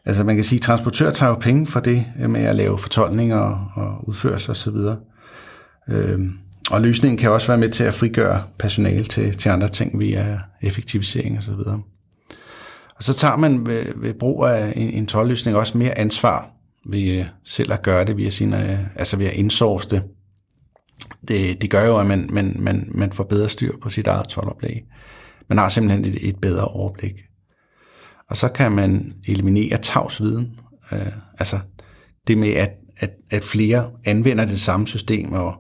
Altså 0.05 0.25
man 0.25 0.37
kan 0.37 0.45
sige, 0.45 0.57
at 0.57 0.63
transportør 0.63 1.11
tager 1.11 1.31
jo 1.31 1.37
penge 1.37 1.67
for 1.67 1.81
det 1.81 2.07
øh, 2.21 2.31
med 2.31 2.41
at 2.41 2.57
lave 2.57 2.79
fortolkninger 2.79 3.73
og 3.75 4.09
udførelse 4.09 4.51
osv. 4.51 4.77
Øh, 5.89 6.21
og 6.71 6.81
løsningen 6.81 7.19
kan 7.19 7.31
også 7.31 7.47
være 7.47 7.59
med 7.59 7.69
til 7.69 7.85
at 7.85 7.95
frigøre 7.95 8.43
personale 8.59 9.05
til, 9.05 9.39
til 9.39 9.49
andre 9.49 9.69
ting 9.69 9.99
via 9.99 10.39
effektivisering 10.63 11.39
osv. 11.39 11.53
Og 13.03 13.07
så 13.07 13.15
tager 13.15 13.37
man 13.37 13.67
ved, 13.67 13.85
ved 13.97 14.15
brug 14.15 14.47
af 14.47 14.73
en, 14.77 14.91
en 14.91 15.07
tålløsning 15.07 15.57
også 15.57 15.79
mere 15.79 15.99
ansvar 15.99 16.51
ved 16.87 17.19
øh, 17.19 17.27
selv 17.45 17.73
at 17.73 17.83
gøre 17.83 18.05
det 18.05 18.17
via 18.17 18.31
sine, 18.31 18.73
øh, 18.73 18.79
altså 18.97 19.17
ved 19.17 19.27
at 19.27 19.33
indsource 19.33 19.89
det. 19.89 20.03
Det, 21.29 21.63
det 21.63 21.71
gør 21.71 21.87
jo, 21.87 21.99
at 21.99 22.07
man, 22.07 22.29
man, 22.31 22.57
man, 22.59 22.89
man 22.95 23.13
får 23.13 23.25
bedre 23.25 23.49
styr 23.49 23.73
på 23.83 23.91
sit 23.91 24.07
eget 24.07 24.29
tolvoplæg. 24.29 24.85
Man 25.49 25.59
har 25.59 25.69
simpelthen 25.69 26.05
et, 26.05 26.29
et 26.29 26.37
bedre 26.41 26.65
overblik. 26.65 27.13
Og 28.31 28.37
så 28.37 28.49
kan 28.49 28.73
man 28.73 29.13
eliminere 29.27 29.79
tavsviden. 29.79 30.61
Øh, 30.93 31.13
altså 31.39 31.59
det 32.27 32.39
med, 32.39 32.53
at, 32.53 32.71
at, 32.97 33.11
at 33.31 33.45
flere 33.45 33.91
anvender 34.05 34.45
det 34.45 34.61
samme 34.61 34.87
system, 34.87 35.33
og 35.33 35.55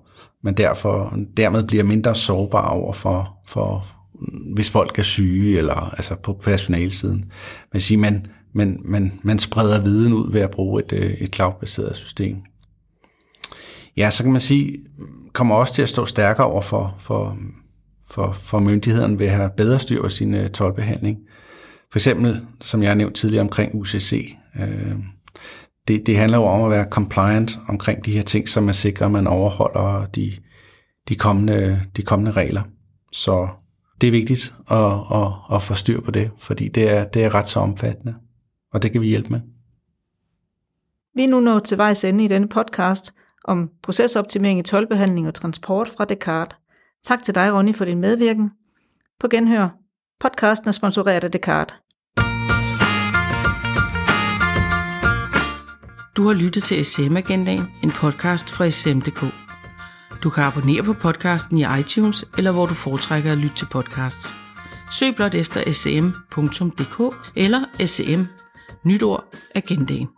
man 0.44 0.54
derfor 0.54 1.16
dermed 1.36 1.64
bliver 1.64 1.84
mindre 1.84 2.14
sårbar 2.14 2.68
over 2.68 2.92
for, 2.92 3.36
for 3.46 3.86
hvis 4.54 4.70
folk 4.70 4.98
er 4.98 5.02
syge, 5.02 5.58
eller 5.58 5.74
altså 5.74 6.14
på 6.14 6.32
personalsiden. 6.32 7.24
Man 7.72 7.80
siger, 7.80 7.98
man, 7.98 8.26
man, 8.54 8.80
man, 8.84 9.12
man 9.22 9.38
spreder 9.38 9.82
viden 9.82 10.12
ud 10.12 10.32
ved 10.32 10.40
at 10.40 10.50
bruge 10.50 10.82
et, 10.82 10.92
øh, 10.92 11.10
et 11.10 11.34
cloud-baseret 11.34 11.96
system. 11.96 12.36
Ja, 13.96 14.10
så 14.10 14.22
kan 14.22 14.32
man 14.32 14.40
sige, 14.40 14.78
kommer 15.32 15.54
også 15.54 15.74
til 15.74 15.82
at 15.82 15.88
stå 15.88 16.06
stærkere 16.06 16.46
over 16.46 16.62
for, 16.62 16.96
for, 16.98 17.36
for, 18.10 18.32
for 18.32 18.58
myndighederne 18.58 19.18
ved 19.18 19.26
at 19.26 19.32
have 19.32 19.50
bedre 19.56 19.78
styr 19.78 20.02
på 20.02 20.08
sin 20.08 20.34
øh, 20.34 20.44
uh, 20.44 20.50
tolvbehandling. 20.50 21.18
For 21.92 21.98
eksempel, 21.98 22.40
som 22.60 22.82
jeg 22.82 22.90
har 22.90 22.94
nævnt 22.94 23.16
tidligere 23.16 23.42
omkring 23.42 23.74
UCC, 23.74 24.36
øh, 24.60 24.94
det, 25.88 26.06
det 26.06 26.16
handler 26.16 26.38
jo 26.38 26.44
om 26.44 26.62
at 26.62 26.70
være 26.70 26.86
compliant 26.90 27.58
omkring 27.68 28.04
de 28.04 28.12
her 28.12 28.22
ting, 28.22 28.48
så 28.48 28.60
man 28.60 28.74
sikrer, 28.74 29.06
at 29.06 29.12
man 29.12 29.26
overholder 29.26 30.06
de, 30.06 30.32
de, 31.08 31.14
kommende, 31.14 31.82
de 31.96 32.02
kommende 32.02 32.30
regler 32.32 32.62
Så 33.12 33.48
det 34.02 34.08
er 34.08 34.12
vigtigt 34.12 34.54
at, 34.70 34.94
at, 35.22 35.56
at 35.56 35.62
få 35.62 35.74
styr 35.74 36.00
på 36.00 36.10
det, 36.10 36.30
fordi 36.38 36.68
det 36.68 36.90
er, 36.90 37.04
det 37.04 37.24
er 37.24 37.34
ret 37.34 37.48
så 37.48 37.60
omfattende, 37.60 38.14
og 38.72 38.82
det 38.82 38.92
kan 38.92 39.00
vi 39.00 39.06
hjælpe 39.06 39.30
med. 39.30 39.40
Vi 41.14 41.24
er 41.24 41.28
nu 41.28 41.40
nået 41.40 41.64
til 41.64 41.78
vejs 41.78 42.04
ende 42.04 42.24
i 42.24 42.28
denne 42.28 42.48
podcast 42.48 43.14
om 43.44 43.70
procesoptimering 43.82 44.58
i 44.58 44.62
tolvbehandling 44.62 45.28
og 45.28 45.34
transport 45.34 45.88
fra 45.88 46.04
Descartes. 46.04 46.58
Tak 47.04 47.22
til 47.22 47.34
dig, 47.34 47.52
Ronny, 47.54 47.74
for 47.74 47.84
din 47.84 48.00
medvirken. 48.00 48.50
På 49.20 49.28
genhør. 49.28 49.68
Podcasten 50.20 50.68
er 50.68 50.72
sponsoreret 50.72 51.24
af 51.24 51.30
Descartes. 51.30 51.76
Du 56.16 56.26
har 56.26 56.32
lyttet 56.32 56.62
til 56.62 56.84
SM 56.84 57.16
Agendaen, 57.16 57.64
en 57.82 57.90
podcast 57.90 58.50
fra 58.50 58.70
SM.dk. 58.70 59.41
Du 60.22 60.30
kan 60.30 60.44
abonnere 60.44 60.82
på 60.82 60.92
podcasten 60.92 61.58
i 61.58 61.64
iTunes, 61.80 62.24
eller 62.38 62.52
hvor 62.52 62.66
du 62.66 62.74
foretrækker 62.74 63.32
at 63.32 63.38
lytte 63.38 63.56
til 63.56 63.66
podcasts. 63.70 64.34
Søg 64.92 65.16
blot 65.16 65.34
efter 65.34 65.72
sm.dk 65.72 67.16
eller 67.36 67.86
sm, 67.86 68.22
nytord, 68.84 69.24
agendaen. 69.54 70.08